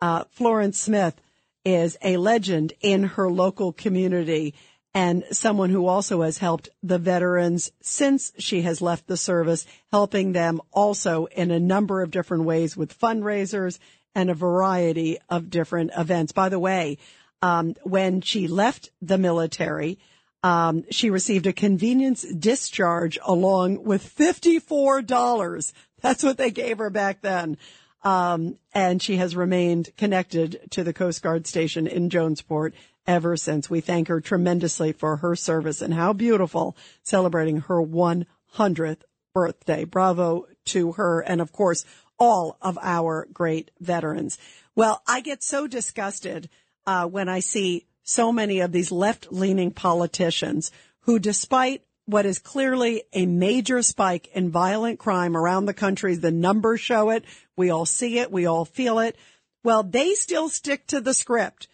[0.00, 1.20] Uh, Florence Smith
[1.64, 4.54] is a legend in her local community.
[4.92, 10.32] and someone who also has helped the veterans since she has left the service, helping
[10.32, 13.78] them also in a number of different ways with fundraisers
[14.16, 16.32] and a variety of different events.
[16.32, 16.98] By the way,
[17.40, 19.98] um, when she left the military,
[20.42, 25.72] um, she received a convenience discharge along with $54.
[26.02, 27.58] That's what they gave her back then.
[28.02, 32.72] Um, and she has remained connected to the Coast Guard station in Jonesport
[33.06, 33.68] ever since.
[33.68, 39.02] We thank her tremendously for her service and how beautiful celebrating her 100th
[39.34, 39.84] birthday.
[39.84, 41.20] Bravo to her.
[41.20, 41.84] And of course,
[42.18, 44.38] all of our great veterans.
[44.74, 46.48] Well, I get so disgusted,
[46.86, 50.70] uh, when I see so many of these left leaning politicians
[51.00, 56.30] who, despite what is clearly a major spike in violent crime around the country, the
[56.30, 57.24] numbers show it.
[57.56, 58.32] We all see it.
[58.32, 59.16] We all feel it.
[59.62, 61.68] Well, they still stick to the script.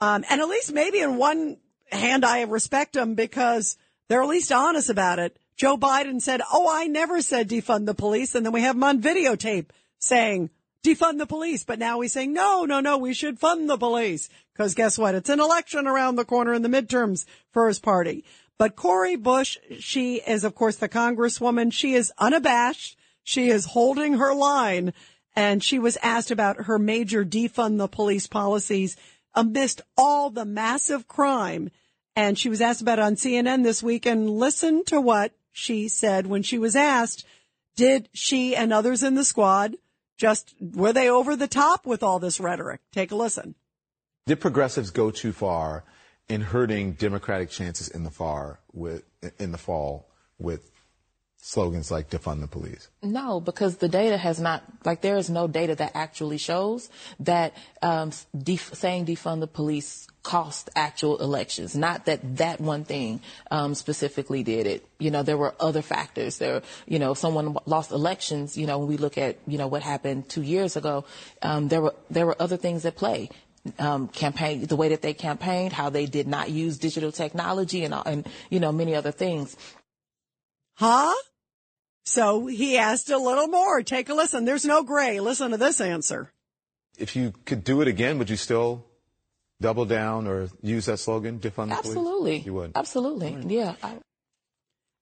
[0.00, 1.56] Um, and at least maybe in one
[1.90, 3.76] hand, I respect them because
[4.08, 5.36] they're at least honest about it.
[5.56, 8.34] Joe Biden said, Oh, I never said defund the police.
[8.34, 9.66] And then we have him on videotape
[9.98, 10.50] saying
[10.84, 11.64] defund the police.
[11.64, 14.28] But now he's saying, no, no, no, we should fund the police.
[14.56, 15.14] Cause guess what?
[15.14, 18.24] It's an election around the corner in the midterms for his party.
[18.58, 21.72] But Cori Bush, she is, of course, the congresswoman.
[21.72, 22.98] She is unabashed.
[23.22, 24.92] She is holding her line.
[25.36, 28.96] And she was asked about her major defund the police policies
[29.34, 31.70] amidst all the massive crime.
[32.16, 36.26] And she was asked about on CNN this week and listen to what she said
[36.26, 37.24] when she was asked,
[37.76, 39.76] did she and others in the squad
[40.16, 42.80] just, were they over the top with all this rhetoric?
[42.92, 43.54] Take a listen.
[44.26, 45.84] Did progressives go too far
[46.28, 49.02] in hurting Democratic chances in the far with
[49.38, 50.08] in the fall
[50.38, 50.70] with
[51.40, 52.88] slogans like defund the police?
[53.02, 57.54] No, because the data has not, like, there is no data that actually shows that
[57.80, 61.74] um, def- saying defund the police cost actual elections.
[61.74, 63.20] Not that that one thing
[63.50, 64.86] um, specifically did it.
[64.98, 66.36] You know, there were other factors.
[66.38, 68.58] There, you know, someone lost elections.
[68.58, 71.06] You know, when we look at you know what happened two years ago,
[71.40, 73.30] um, there were there were other things at play
[73.78, 77.94] um, campaign, the way that they campaigned, how they did not use digital technology, and
[78.06, 79.56] and you know many other things.
[80.74, 81.14] Huh?
[82.04, 83.82] So he asked a little more.
[83.82, 84.44] Take a listen.
[84.44, 85.20] There's no gray.
[85.20, 86.32] Listen to this answer.
[86.96, 88.86] If you could do it again, would you still
[89.60, 91.86] double down or use that slogan, defund the police?
[91.86, 92.38] Absolutely.
[92.38, 92.72] You would.
[92.74, 93.36] Absolutely.
[93.46, 93.74] Yeah.
[93.82, 93.98] I-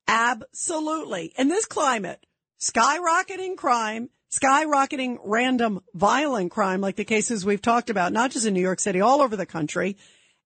[0.09, 1.33] Absolutely.
[1.37, 2.25] In this climate,
[2.61, 8.55] skyrocketing crime, skyrocketing random violent crime, like the cases we've talked about, not just in
[8.55, 9.97] New York City, all over the country.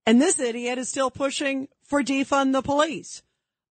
[0.07, 3.23] And this idiot is still pushing for defund the police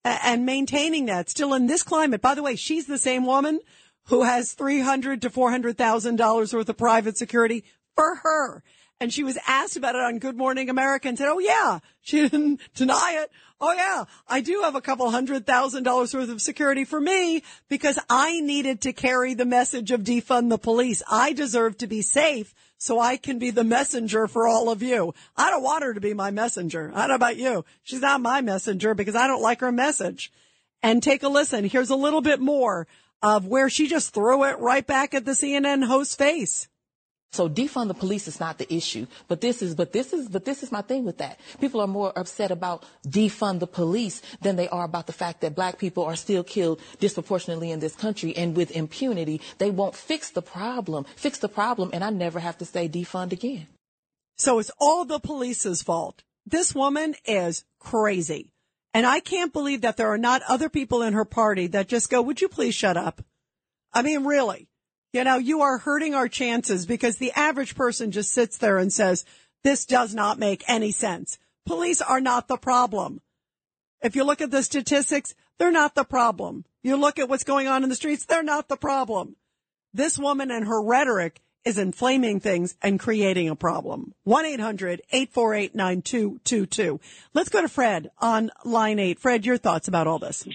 [0.04, 2.22] and maintaining that still in this climate.
[2.22, 3.60] By the way, she's the same woman
[4.06, 7.64] who has 300 to $400,000 worth of private security
[7.96, 8.64] for her.
[9.02, 12.22] And she was asked about it on Good Morning America and said, Oh yeah, she
[12.28, 13.32] didn't deny it.
[13.62, 17.44] Oh yeah, I do have a couple hundred thousand dollars worth of security for me
[17.68, 21.04] because I needed to carry the message of defund the police.
[21.10, 25.14] I deserve to be safe so I can be the messenger for all of you.
[25.36, 26.92] I don't want her to be my messenger.
[26.96, 27.66] I don't know about you.
[27.84, 30.32] She's not my messenger because I don't like her message.
[30.82, 31.66] And take a listen.
[31.66, 32.88] Here's a little bit more
[33.22, 36.70] of where she just threw it right back at the CNN host's face.
[37.32, 40.46] So defund the police is not the issue, but this is, but this is, but
[40.46, 41.40] this is my thing with that.
[41.62, 45.54] People are more upset about defund the police than they are about the fact that
[45.54, 49.42] black people are still killed disproportionately in this country and with impunity.
[49.60, 53.32] They won't fix the problem, fix the problem, and I never have to say defund
[53.32, 53.68] again.
[54.38, 56.24] So it's all the police's fault.
[56.48, 58.54] This woman is crazy.
[58.94, 62.10] And I can't believe that there are not other people in her party that just
[62.10, 63.24] go, would you please shut up?
[63.94, 64.68] I mean, really,
[65.14, 68.94] you know, you are hurting our chances because the average person just sits there and
[68.94, 69.26] says,
[69.64, 71.40] this does not make any sense.
[71.66, 73.22] Police are not the problem.
[74.02, 76.64] If you look at the statistics, they're not the problem.
[76.84, 79.36] You look at what's going on in the streets, they're not the problem.
[79.94, 84.14] This woman and her rhetoric is inflaming things and creating a problem.
[84.28, 87.00] 1-800-848-9222.
[87.34, 89.20] Let's go to Fred on line eight.
[89.20, 90.48] Fred, your thoughts about all this.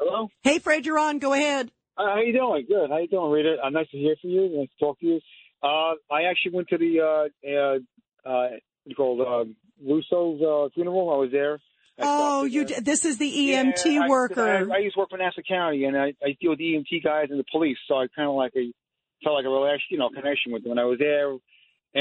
[0.00, 0.28] Hello.
[0.42, 1.18] Hey, Fred, you're on.
[1.18, 1.70] Go ahead.
[1.98, 2.64] Uh, how you doing?
[2.66, 2.88] Good.
[2.88, 3.56] How you doing, Rita?
[3.62, 4.48] Uh, nice to hear from you.
[4.58, 5.20] Nice to talk to you.
[5.62, 7.46] Uh, I actually went to the uh,
[8.26, 8.48] uh, uh,
[8.96, 9.44] called uh,
[9.86, 11.10] Russo's uh, funeral.
[11.12, 11.60] I was there.
[11.98, 14.72] I Oh, you, d- this is the EMT Yeah, worker.
[14.72, 17.04] I, I used to work for Nassau County, and I, I deal with the EMT
[17.04, 18.72] guys and the police, so I kind of like a
[19.22, 20.70] felt like a relation, you know, connection with them.
[20.72, 21.36] And I was there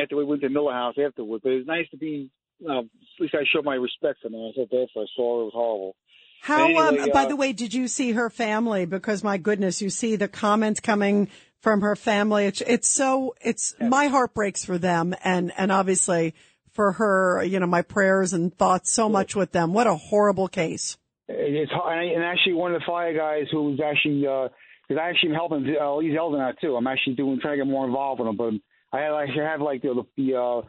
[0.01, 2.31] after we went to Miller House afterwards, but it was nice to be.
[2.63, 2.85] Uh, at
[3.19, 4.39] least I showed my respect for them.
[4.39, 5.95] I was there for I saw it was horrible.
[6.41, 8.85] How, Anyway, um, by uh, the way, did you see her family?
[8.85, 11.29] Because my goodness, you see the comments coming
[11.61, 12.45] from her family.
[12.45, 16.33] It's, it's so, it's, my heart breaks for them and, and obviously
[16.73, 17.43] for her.
[17.43, 19.73] You know, my prayers and thoughts so much with them.
[19.73, 20.97] What a horrible case.
[21.27, 25.35] It's and actually one of the fire guys who was actually because I actually am
[25.35, 25.75] helping.
[25.79, 26.75] Uh, he's elder now too.
[26.75, 28.37] I'm actually doing trying to get more involved with him.
[28.37, 28.53] But
[28.91, 30.61] I actually have like the the uh,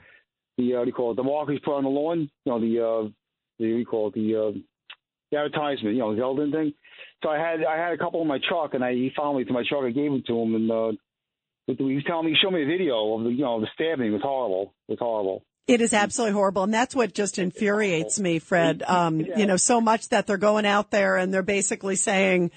[0.59, 1.17] the uh, what do you call it?
[1.17, 2.31] The markers put on the lawn.
[2.45, 3.09] You know the uh,
[3.59, 4.15] the what do you call it?
[4.15, 4.51] The uh,
[5.31, 5.95] the advertisement.
[5.95, 6.75] You know the Zeldin thing.
[7.23, 9.45] So I had I had a couple in my truck, and I he found me
[9.45, 9.85] to my truck.
[9.85, 10.93] I gave them to him, and uh,
[11.67, 14.09] he was telling me, he showed me a video of the you know the stabbing.
[14.09, 14.75] It was horrible.
[14.89, 15.45] It was horrible.
[15.71, 16.65] It is absolutely horrible.
[16.65, 18.83] And that's what just infuriates me, Fred.
[18.91, 22.51] Um, you know, so much that they're going out there and they're basically saying,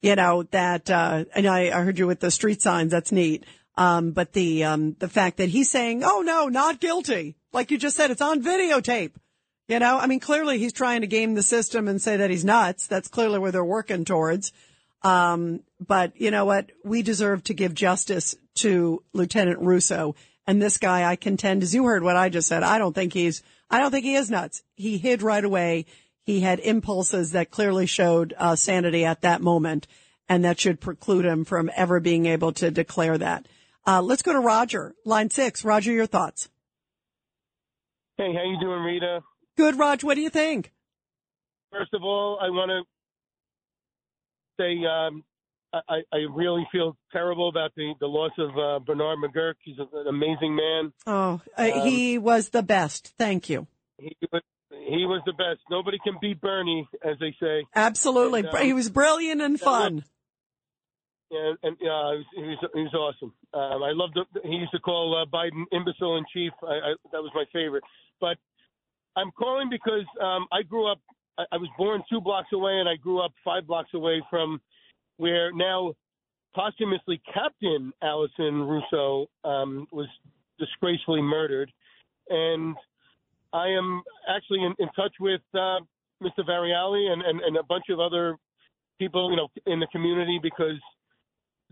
[0.00, 2.90] you know, that, uh, and I, I heard you with the street signs.
[2.90, 3.44] That's neat.
[3.76, 7.36] Um, but the, um, the fact that he's saying, oh no, not guilty.
[7.52, 9.12] Like you just said, it's on videotape.
[9.68, 12.44] You know, I mean, clearly he's trying to game the system and say that he's
[12.44, 12.86] nuts.
[12.86, 14.52] That's clearly where they're working towards.
[15.02, 16.70] Um, but you know what?
[16.84, 20.14] We deserve to give justice to Lieutenant Russo
[20.46, 23.12] and this guy, I contend, as you heard what I just said, I don't think
[23.12, 24.62] he's, I don't think he is nuts.
[24.74, 25.86] He hid right away.
[26.22, 29.86] He had impulses that clearly showed uh, sanity at that moment,
[30.28, 33.46] and that should preclude him from ever being able to declare that.
[33.86, 35.64] Uh, let's go to Roger, line six.
[35.64, 36.48] Roger, your thoughts.
[38.16, 39.22] Hey, how you doing, Rita?
[39.56, 40.02] Good, Raj.
[40.04, 40.72] What do you think?
[41.70, 42.82] First of all, I want to
[44.58, 45.24] say um,
[45.88, 49.54] I, I really feel terrible about the, the loss of uh, Bernard McGuirk.
[49.62, 50.92] He's an amazing man.
[51.06, 53.12] Oh, uh, um, he was the best.
[53.18, 53.66] Thank you.
[53.98, 55.60] He was, he was the best.
[55.70, 57.64] Nobody can beat Bernie, as they say.
[57.74, 58.40] Absolutely.
[58.40, 60.04] And, um, he was brilliant and fun.
[61.30, 63.32] Yeah, and uh, he was he was awesome.
[63.52, 64.14] Um, I loved.
[64.14, 66.52] The, he used to call uh, Biden imbecile in chief.
[66.62, 67.82] I, I, that was my favorite.
[68.20, 68.36] But
[69.16, 71.00] I'm calling because um, I grew up.
[71.36, 74.60] I, was born two blocks away, and I grew up five blocks away from
[75.16, 75.94] where now
[76.54, 80.06] posthumously Captain Alison Russo um, was
[80.58, 81.72] disgracefully murdered.
[82.28, 82.76] And
[83.52, 85.80] I am actually in, in touch with uh,
[86.22, 86.46] Mr.
[86.46, 88.36] Variale and, and, and a bunch of other
[88.98, 90.78] people, you know, in the community because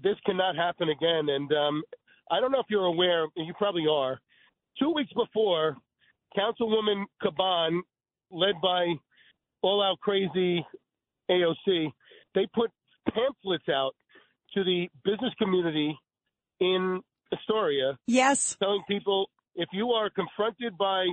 [0.02, 1.28] this cannot happen again.
[1.28, 1.82] And um,
[2.30, 4.20] I don't know if you're aware, you probably are.
[4.78, 5.76] Two weeks before,
[6.36, 7.80] Councilwoman Caban,
[8.30, 8.94] led by
[9.62, 10.64] All Out Crazy
[11.30, 11.92] AOC,
[12.34, 12.70] they put
[13.08, 13.92] pamphlets out
[14.54, 15.96] to the business community
[16.60, 17.00] in
[17.32, 17.98] Astoria.
[18.06, 18.56] Yes.
[18.62, 21.06] Telling people if you are confronted by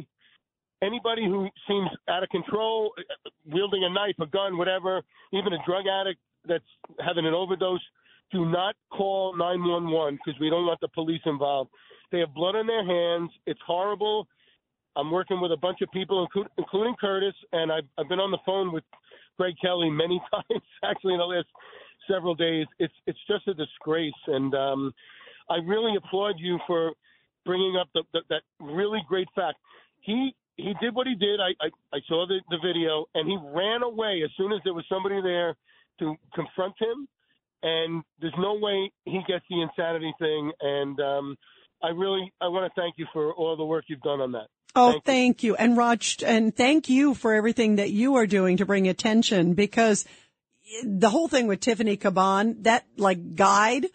[0.82, 2.94] anybody who seems out of control,
[3.46, 5.02] wielding a knife, a gun, whatever,
[5.34, 6.64] even a drug addict that's
[7.06, 7.82] having an overdose,
[8.32, 11.70] do not call 911 because we don't want the police involved.
[12.12, 13.32] They have blood on their hands.
[13.46, 14.28] It's horrible.
[15.00, 16.28] I'm working with a bunch of people,
[16.58, 18.84] including Curtis, and I've, I've been on the phone with
[19.38, 21.48] Greg Kelly many times, actually, in the last
[22.10, 22.66] several days.
[22.80, 24.94] It's it's just a disgrace, and um,
[25.50, 26.92] I really applaud you for
[27.46, 29.58] bringing up the, the, that really great fact.
[30.02, 31.40] He he did what he did.
[31.40, 34.74] I I, I saw the, the video, and he ran away as soon as there
[34.74, 35.56] was somebody there
[36.00, 37.08] to confront him.
[37.62, 40.52] And there's no way he gets the insanity thing.
[40.62, 41.38] And um,
[41.84, 44.48] I really I want to thank you for all the work you've done on that.
[44.76, 45.52] Oh, thank, thank you.
[45.52, 45.56] you.
[45.56, 50.06] And Raj, and thank you for everything that you are doing to bring attention because
[50.84, 53.88] the whole thing with Tiffany Caban, that like guide,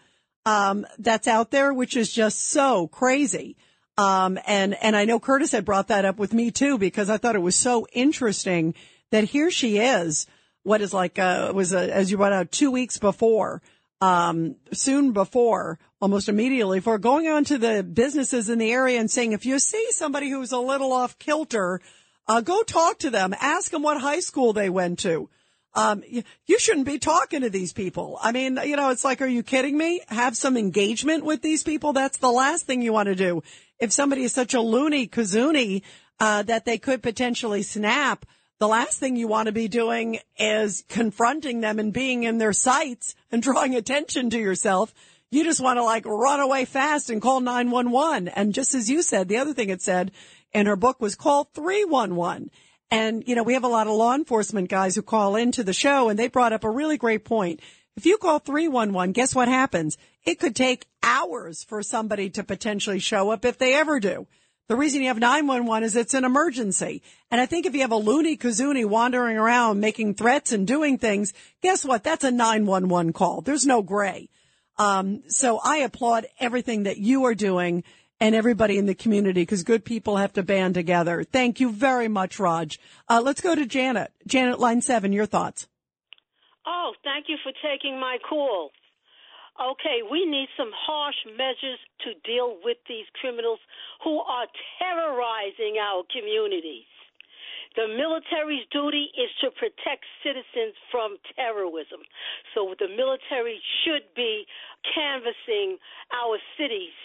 [0.45, 3.57] um, that's out there, which is just so crazy.
[3.97, 7.17] Um, and, and I know Curtis had brought that up with me too, because I
[7.17, 8.75] thought it was so interesting
[9.11, 10.27] that here she is,
[10.63, 13.61] what is like, uh, was a, as you brought out two weeks before,
[14.05, 19.09] um, soon before, almost immediately for going on to the businesses in the area and
[19.09, 21.81] saying, if you see somebody who's a little off kilter,
[22.27, 25.27] uh, go talk to them, ask them what high school they went to.
[25.73, 26.03] Um,
[26.45, 28.19] you shouldn't be talking to these people.
[28.21, 30.01] I mean, you know, it's like, are you kidding me?
[30.07, 31.91] Have some engagement with these people.
[31.91, 33.41] That's the last thing you want to do.
[33.79, 35.81] If somebody is such a loony kazoonie,
[36.19, 38.25] uh, that they could potentially snap,
[38.59, 42.53] the last thing you want to be doing is confronting them and being in their
[42.53, 44.93] sights and drawing attention to yourself.
[45.31, 48.29] You just want to like run away fast and call 911.
[48.29, 50.11] And just as you said, the other thing it said
[50.53, 52.49] in her book was call 311.
[52.91, 55.73] And, you know, we have a lot of law enforcement guys who call into the
[55.73, 57.59] show and they brought up a really great point.
[57.97, 59.97] If you call 311, guess what happens?
[60.23, 64.27] It could take hours for somebody to potentially show up if they ever do.
[64.67, 67.03] The reason you have 911 is it's an emergency.
[67.29, 70.97] And I think if you have a loony kazoonie wandering around making threats and doing
[70.97, 72.03] things, guess what?
[72.03, 73.41] That's a 911 call.
[73.41, 74.29] There's no gray.
[74.77, 77.83] Um, so I applaud everything that you are doing
[78.19, 81.23] and everybody in the community because good people have to band together.
[81.23, 82.79] Thank you very much, Raj.
[83.07, 84.11] Uh, let's go to Janet.
[84.25, 85.67] Janet, line seven, your thoughts.
[86.65, 88.71] Oh, thank you for taking my call.
[89.55, 93.59] Okay, we need some harsh measures to deal with these criminals
[94.03, 94.47] who are
[94.79, 96.83] terrorizing our communities.
[97.79, 102.03] The military's duty is to protect citizens from terrorism.
[102.53, 104.47] So the military should be
[104.95, 105.79] canvassing
[106.11, 106.95] our cities.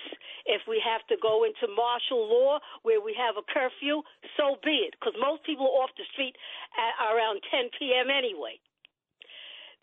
[0.47, 4.03] If we have to go into martial law where we have a curfew,
[4.39, 6.35] so be it, because most people are off the street
[6.79, 8.11] at around 10 p.m.
[8.11, 8.59] anyway.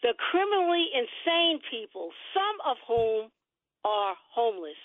[0.03, 3.31] The criminally insane people, some of whom
[3.83, 4.77] are homeless,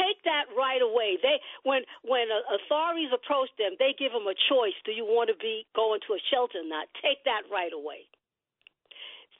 [0.00, 1.18] take that right away.
[1.22, 5.30] They when when uh, authorities approach them, they give them a choice: do you want
[5.30, 6.88] to be going to a shelter or not?
[7.02, 8.08] Take that right away.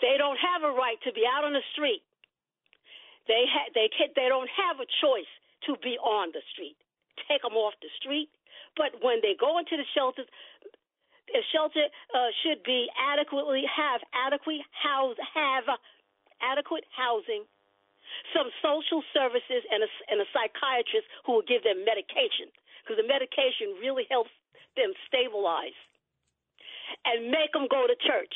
[0.03, 2.03] They don't have a right to be out on the street.
[3.27, 5.31] They ha- they can- they don't have a choice
[5.67, 6.77] to be on the street.
[7.29, 8.29] Take them off the street.
[8.77, 10.29] But when they go into the shelters,
[11.35, 15.67] a shelter uh, should be adequately have adequate house have
[16.41, 17.45] adequate housing
[18.33, 22.51] some social services and a, and a psychiatrist who will give them medication
[22.83, 24.31] because the medication really helps
[24.77, 25.77] them stabilize
[27.05, 28.35] and make them go to church.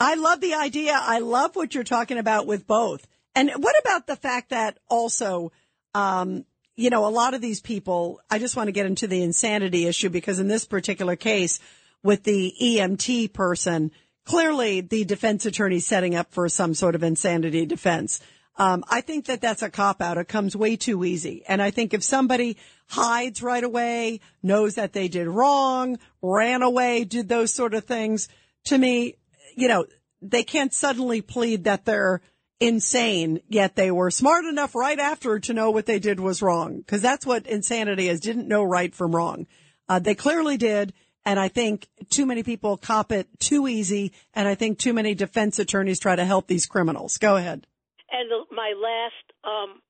[0.00, 0.98] I love the idea.
[0.98, 3.06] I love what you're talking about with both.
[3.34, 5.52] And what about the fact that also,
[5.94, 6.44] um,
[6.76, 9.86] you know, a lot of these people, I just want to get into the insanity
[9.86, 11.60] issue because in this particular case
[12.02, 13.90] with the EMT person,
[14.24, 18.20] clearly the defense attorney setting up for some sort of insanity defense.
[18.56, 20.18] Um, I think that that's a cop out.
[20.18, 21.44] It comes way too easy.
[21.46, 22.56] And I think if somebody
[22.88, 28.28] hides right away, knows that they did wrong, ran away, did those sort of things,
[28.64, 29.14] to me,
[29.54, 29.86] you know,
[30.20, 32.20] they can't suddenly plead that they're
[32.60, 36.82] insane, yet they were smart enough right after to know what they did was wrong.
[36.86, 39.46] Cause that's what insanity is, didn't know right from wrong.
[39.88, 40.92] Uh, they clearly did.
[41.24, 44.12] And I think too many people cop it too easy.
[44.34, 47.18] And I think too many defense attorneys try to help these criminals.
[47.18, 47.66] Go ahead.
[48.10, 49.14] And the, my last
[49.44, 49.82] um,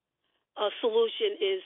[0.56, 1.62] uh, solution is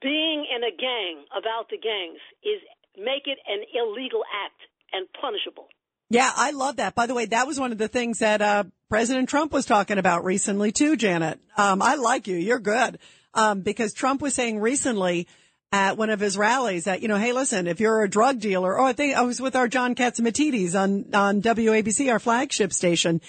[0.00, 2.60] being in a gang about the gangs is
[2.96, 4.60] make it an illegal act
[4.92, 5.68] and punishable.
[6.10, 6.94] Yeah, I love that.
[6.94, 9.98] By the way, that was one of the things that uh, President Trump was talking
[9.98, 11.40] about recently too, Janet.
[11.56, 12.36] Um, I like you.
[12.36, 12.98] You're good.
[13.32, 15.26] Um, because Trump was saying recently
[15.74, 18.78] at one of his rallies that, you know, hey, listen, if you're a drug dealer,
[18.78, 23.20] oh, I think I was with our John Catsimatidis on, on WABC, our flagship station.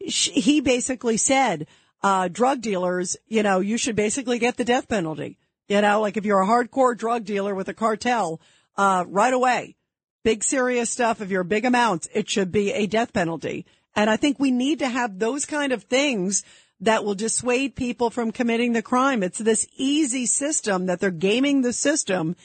[0.00, 1.68] He basically said,
[2.02, 5.38] uh, drug dealers, you know, you should basically get the death penalty.
[5.68, 8.40] You know, like if you're a hardcore drug dealer with a cartel,
[8.76, 9.76] uh, right away,
[10.24, 11.20] big serious stuff.
[11.20, 13.66] If you're big amounts, it should be a death penalty.
[13.94, 16.42] And I think we need to have those kind of things
[16.84, 19.22] that will dissuade people from committing the crime.
[19.22, 22.36] It's this easy system that they're gaming the system.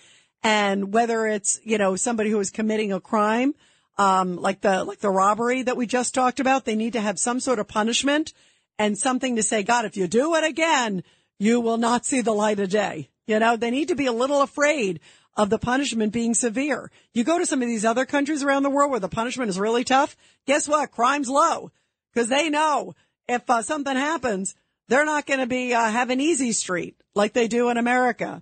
[0.44, 3.54] And whether it's, you know, somebody who is committing a crime,
[3.98, 7.20] um, like the, like the robbery that we just talked about, they need to have
[7.20, 8.34] some sort of punishment
[8.78, 11.04] and something to say, God, if you do it again,
[11.38, 13.10] you will not see the light of day.
[13.28, 15.02] You know, they need to be a little afraid
[15.36, 16.92] of the punishment being severe.
[17.14, 19.60] You go to some of these other countries around the world where the punishment is
[19.60, 20.16] really tough.
[20.48, 20.92] Guess what?
[20.92, 21.72] Crime's low
[22.14, 22.96] because they know
[23.30, 24.56] if uh, something happens,
[24.88, 28.42] they're not going to be uh, have an easy street like they do in America.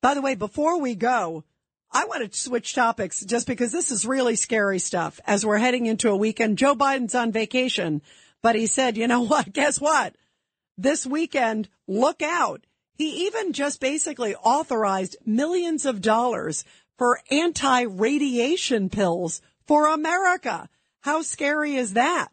[0.00, 1.44] By the way, before we go,
[1.92, 5.86] I want to switch topics just because this is really scary stuff as we're heading
[5.86, 6.58] into a weekend.
[6.58, 8.00] Joe Biden's on vacation.
[8.42, 9.52] But he said, you know what?
[9.52, 10.14] Guess what?
[10.78, 12.64] This weekend, look out.
[12.94, 16.64] He even just basically authorized millions of dollars
[16.96, 20.68] for anti-radiation pills for America.
[21.00, 22.28] How scary is that?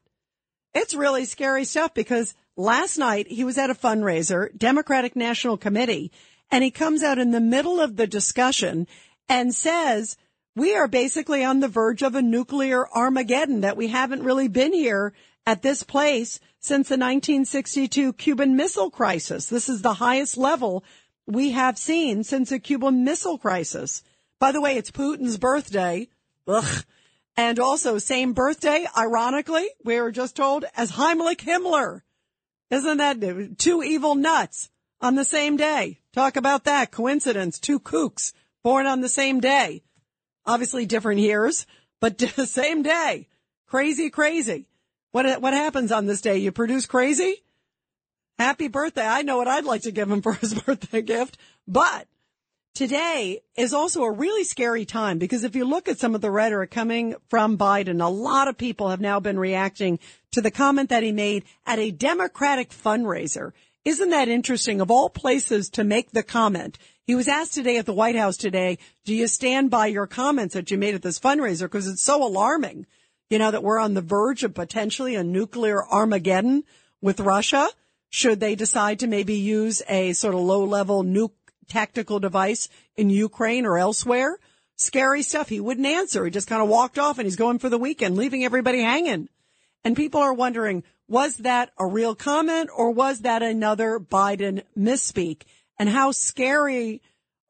[0.74, 6.12] It's really scary stuff because last night he was at a fundraiser, Democratic National Committee,
[6.52, 8.88] and he comes out in the middle of the discussion
[9.28, 10.18] and says,
[10.56, 14.74] we are basically on the verge of a nuclear Armageddon that we haven't really been
[14.74, 15.14] here
[15.46, 19.48] at this place since the 1962 Cuban Missile Crisis.
[19.48, 20.84] This is the highest level
[21.28, 24.02] we have seen since the Cuban Missile Crisis.
[24.40, 26.10] By the way, it's Putin's birthday.
[26.48, 26.84] Ugh.
[27.38, 32.02] And also same birthday, ironically, we were just told as Heinrich Himmler.
[32.72, 36.00] Isn't that two evil nuts on the same day?
[36.14, 37.60] Talk about that coincidence.
[37.60, 38.34] Two kooks
[38.64, 39.84] born on the same day.
[40.48, 41.68] Obviously different years,
[42.02, 43.28] but the same day.
[43.68, 44.68] Crazy, crazy.
[45.12, 46.38] What, what happens on this day?
[46.38, 47.44] You produce crazy?
[48.40, 49.06] Happy birthday.
[49.06, 51.38] I know what I'd like to give him for his birthday gift,
[51.68, 52.08] but
[52.74, 56.32] today is also a really scary time because if you look at some of the
[56.32, 60.00] rhetoric coming from Biden, a lot of people have now been reacting
[60.32, 63.52] to the comment that he made at a Democratic fundraiser.
[63.86, 64.82] Isn't that interesting?
[64.82, 68.38] Of all places to make the comment, he was asked today at the White House
[68.38, 71.62] today, do you stand by your comments that you made at this fundraiser?
[71.62, 72.86] Because it's so alarming
[73.30, 76.64] you know, that we're on the verge of potentially a nuclear Armageddon
[77.02, 77.68] with Russia.
[78.10, 81.32] should they decide to maybe use a sort of low level nuke
[81.68, 84.38] tactical device in Ukraine or elsewhere.
[84.76, 85.50] Scary stuff.
[85.50, 86.24] He wouldn't answer.
[86.26, 89.30] He just kind of walked off and he's going for the weekend, leaving everybody hanging.
[89.84, 95.44] And people are wondering, was that a real comment or was that another Biden misspeak?
[95.80, 97.02] And how scary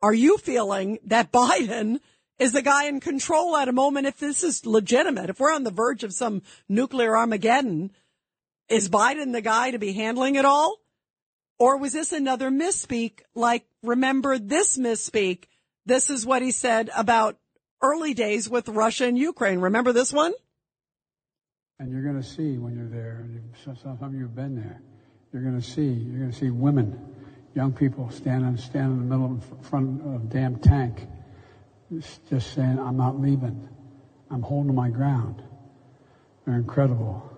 [0.02, 1.99] are you feeling that Biden
[2.39, 5.30] is the guy in control at a moment if this is legitimate?
[5.30, 7.91] If we're on the verge of some nuclear Armageddon,
[8.69, 10.77] is Biden the guy to be handling it all?
[11.59, 13.21] Or was this another misspeak?
[13.34, 15.45] Like, remember this misspeak?
[15.85, 17.38] This is what he said about
[17.81, 19.59] early days with Russia and Ukraine.
[19.59, 20.34] Remember this one?
[21.79, 24.81] And you're going to see when you're there, and some of you have been there,
[25.31, 26.99] you're going to see, you're going to see women,
[27.55, 31.07] young people standing, standing in the middle in front of a damn tank,
[31.91, 33.69] just saying, I'm not leaving.
[34.29, 35.41] I'm holding my ground.
[36.45, 37.36] They're incredible.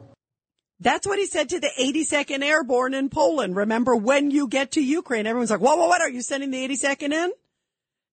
[0.79, 3.55] That's what he said to the 82nd Airborne in Poland.
[3.55, 6.67] Remember when you get to Ukraine, everyone's like, whoa, whoa, what are you sending the
[6.67, 7.31] 82nd in?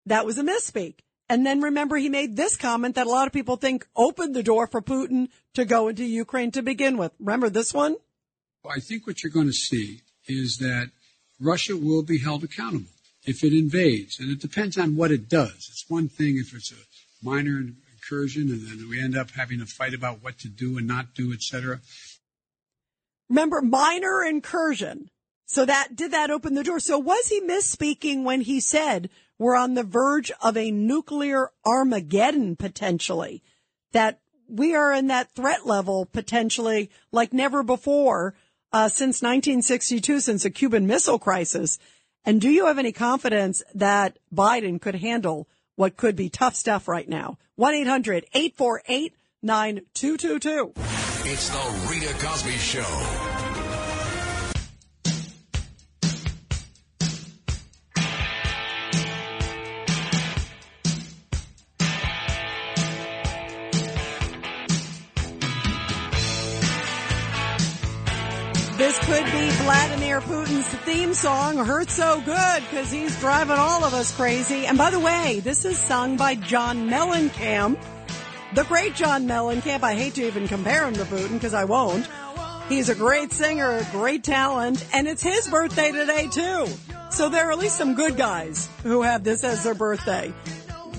[0.07, 0.97] That was a misspeak.
[1.29, 4.43] And then remember he made this comment that a lot of people think opened the
[4.43, 7.13] door for Putin to go into Ukraine to begin with.
[7.19, 7.97] Remember this one?
[8.69, 10.91] I think what you're going to see is that
[11.41, 12.91] Russia will be held accountable
[13.25, 14.19] if it invades.
[14.19, 15.55] And it depends on what it does.
[15.55, 16.77] It's one thing if it's a
[17.25, 17.63] minor
[17.93, 21.15] incursion and then we end up having a fight about what to do and not
[21.15, 21.81] do, et cetera.
[23.29, 25.11] Remember, minor incursion.
[25.47, 26.81] So that did that open the door.
[26.81, 32.57] So was he misspeaking when he said we're on the verge of a nuclear Armageddon
[32.57, 33.43] potentially?
[33.93, 38.35] That we are in that threat level potentially like never before
[38.73, 41.79] uh, since 1962, since the Cuban Missile Crisis.
[42.25, 46.89] And do you have any confidence that Biden could handle what could be tough stuff
[46.89, 47.39] right now?
[47.55, 50.96] 1 800 848 9222.
[51.29, 52.83] It's the Rita Cosby Show.
[68.77, 73.95] This could be Vladimir Putin's theme song, Hurt So Good, because he's driving all of
[73.95, 74.65] us crazy.
[74.67, 77.79] And by the way, this is sung by John Mellencamp
[78.55, 79.83] the great John Mellencamp.
[79.83, 82.09] I hate to even compare him to Putin because I won't.
[82.69, 86.67] He's a great singer, great talent, and it's his birthday today too.
[87.11, 90.33] So there are at least some good guys who have this as their birthday.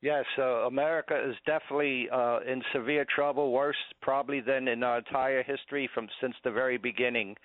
[0.00, 5.42] Yes, uh, America is definitely uh, in severe trouble, worse probably than in our entire
[5.42, 7.36] history from since the very beginning.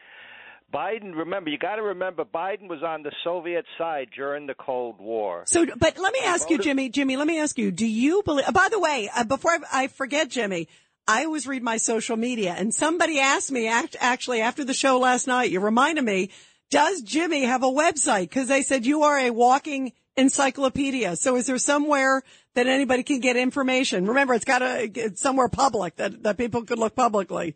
[0.74, 5.00] Biden, remember, you got to remember, Biden was on the Soviet side during the Cold
[5.00, 5.44] War.
[5.48, 8.46] So, but let me ask you, Jimmy, Jimmy, let me ask you, do you believe,
[8.54, 10.68] by the way, uh, before I, I, forget, Jimmy,
[11.08, 15.00] I always read my social media and somebody asked me act, actually after the show
[15.00, 16.30] last night, you reminded me,
[16.70, 18.30] does Jimmy have a website?
[18.30, 21.16] Cause they said you are a walking encyclopedia.
[21.16, 22.22] So is there somewhere
[22.54, 24.06] that anybody can get information?
[24.06, 27.56] Remember, it's got to, it's somewhere public that, that people could look publicly.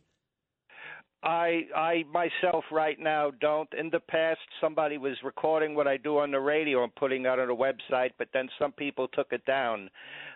[1.24, 3.70] I I myself right now don't.
[3.78, 7.28] In the past, somebody was recording what I do on the radio and putting it
[7.28, 9.90] on a website, but then some people took it down.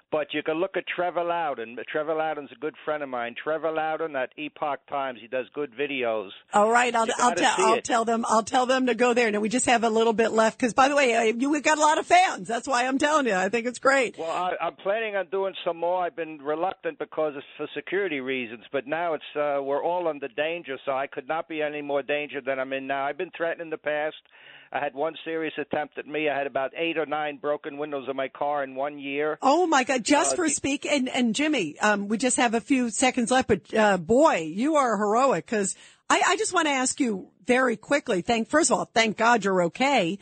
[0.10, 1.78] But you can look at Trevor Loudon.
[1.92, 3.36] Trevor Loudon's a good friend of mine.
[3.42, 5.20] Trevor Loudon at Epoch Times.
[5.22, 6.30] He does good videos.
[6.54, 9.30] All right, I'll I'll, tell I'll tell them I'll tell them to go there.
[9.32, 11.62] Now we just have a little bit left because, by the way, uh, you we've
[11.62, 12.48] got a lot of fans.
[12.48, 13.36] That's why I'm telling you.
[13.36, 14.18] I think it's great.
[14.18, 16.06] Well, I, I'm planning on doing some more.
[16.06, 20.30] I've been reluctant because it's for security reasons, but now it's uh, we're all under
[20.30, 23.06] danger, so I could not be any more danger than I'm in now.
[23.06, 24.16] I've been threatened in the past.
[24.72, 26.30] I had one serious attempt at me.
[26.30, 29.38] I had about eight or nine broken windows in my car in one year.
[29.42, 30.04] Oh my God!
[30.04, 33.48] Just Uh, for speak and and Jimmy, um, we just have a few seconds left,
[33.48, 35.76] but uh, boy, you are heroic because
[36.10, 38.22] I, I just want to ask you very quickly.
[38.22, 40.20] Thank first of all, thank God you're okay.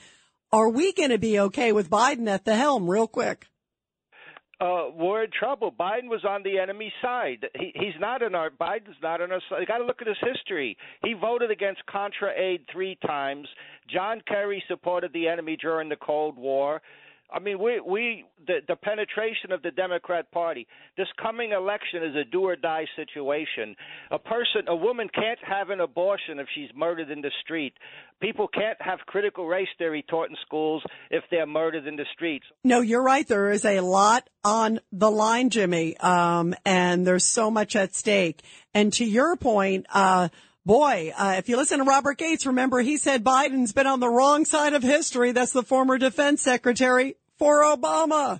[0.51, 2.89] Are we going to be okay with Biden at the helm?
[2.89, 3.47] Real quick.
[4.61, 5.71] Uh, we're in trouble.
[5.71, 7.45] Biden was on the enemy side.
[7.55, 8.49] He, he's not in our.
[8.49, 9.59] Biden's not on our side.
[9.59, 10.77] You got to look at his history.
[11.03, 13.47] He voted against Contra aid three times.
[13.89, 16.81] John Kerry supported the enemy during the Cold War.
[17.35, 20.65] I mean, we we the the penetration of the Democrat Party.
[20.95, 23.75] This coming election is a do or die situation.
[24.09, 27.73] A person, a woman can't have an abortion if she's murdered in the street.
[28.21, 30.81] People can't have critical race theory taught in schools
[31.11, 32.45] if they're murdered in the streets.
[32.63, 33.27] No, you're right.
[33.27, 35.97] There is a lot on the line, Jimmy.
[35.97, 38.43] Um, and there's so much at stake.
[38.73, 40.29] And to your point, uh,
[40.65, 44.09] boy, uh, if you listen to Robert Gates, remember he said Biden's been on the
[44.09, 45.33] wrong side of history.
[45.33, 48.39] That's the former defense secretary for Obama.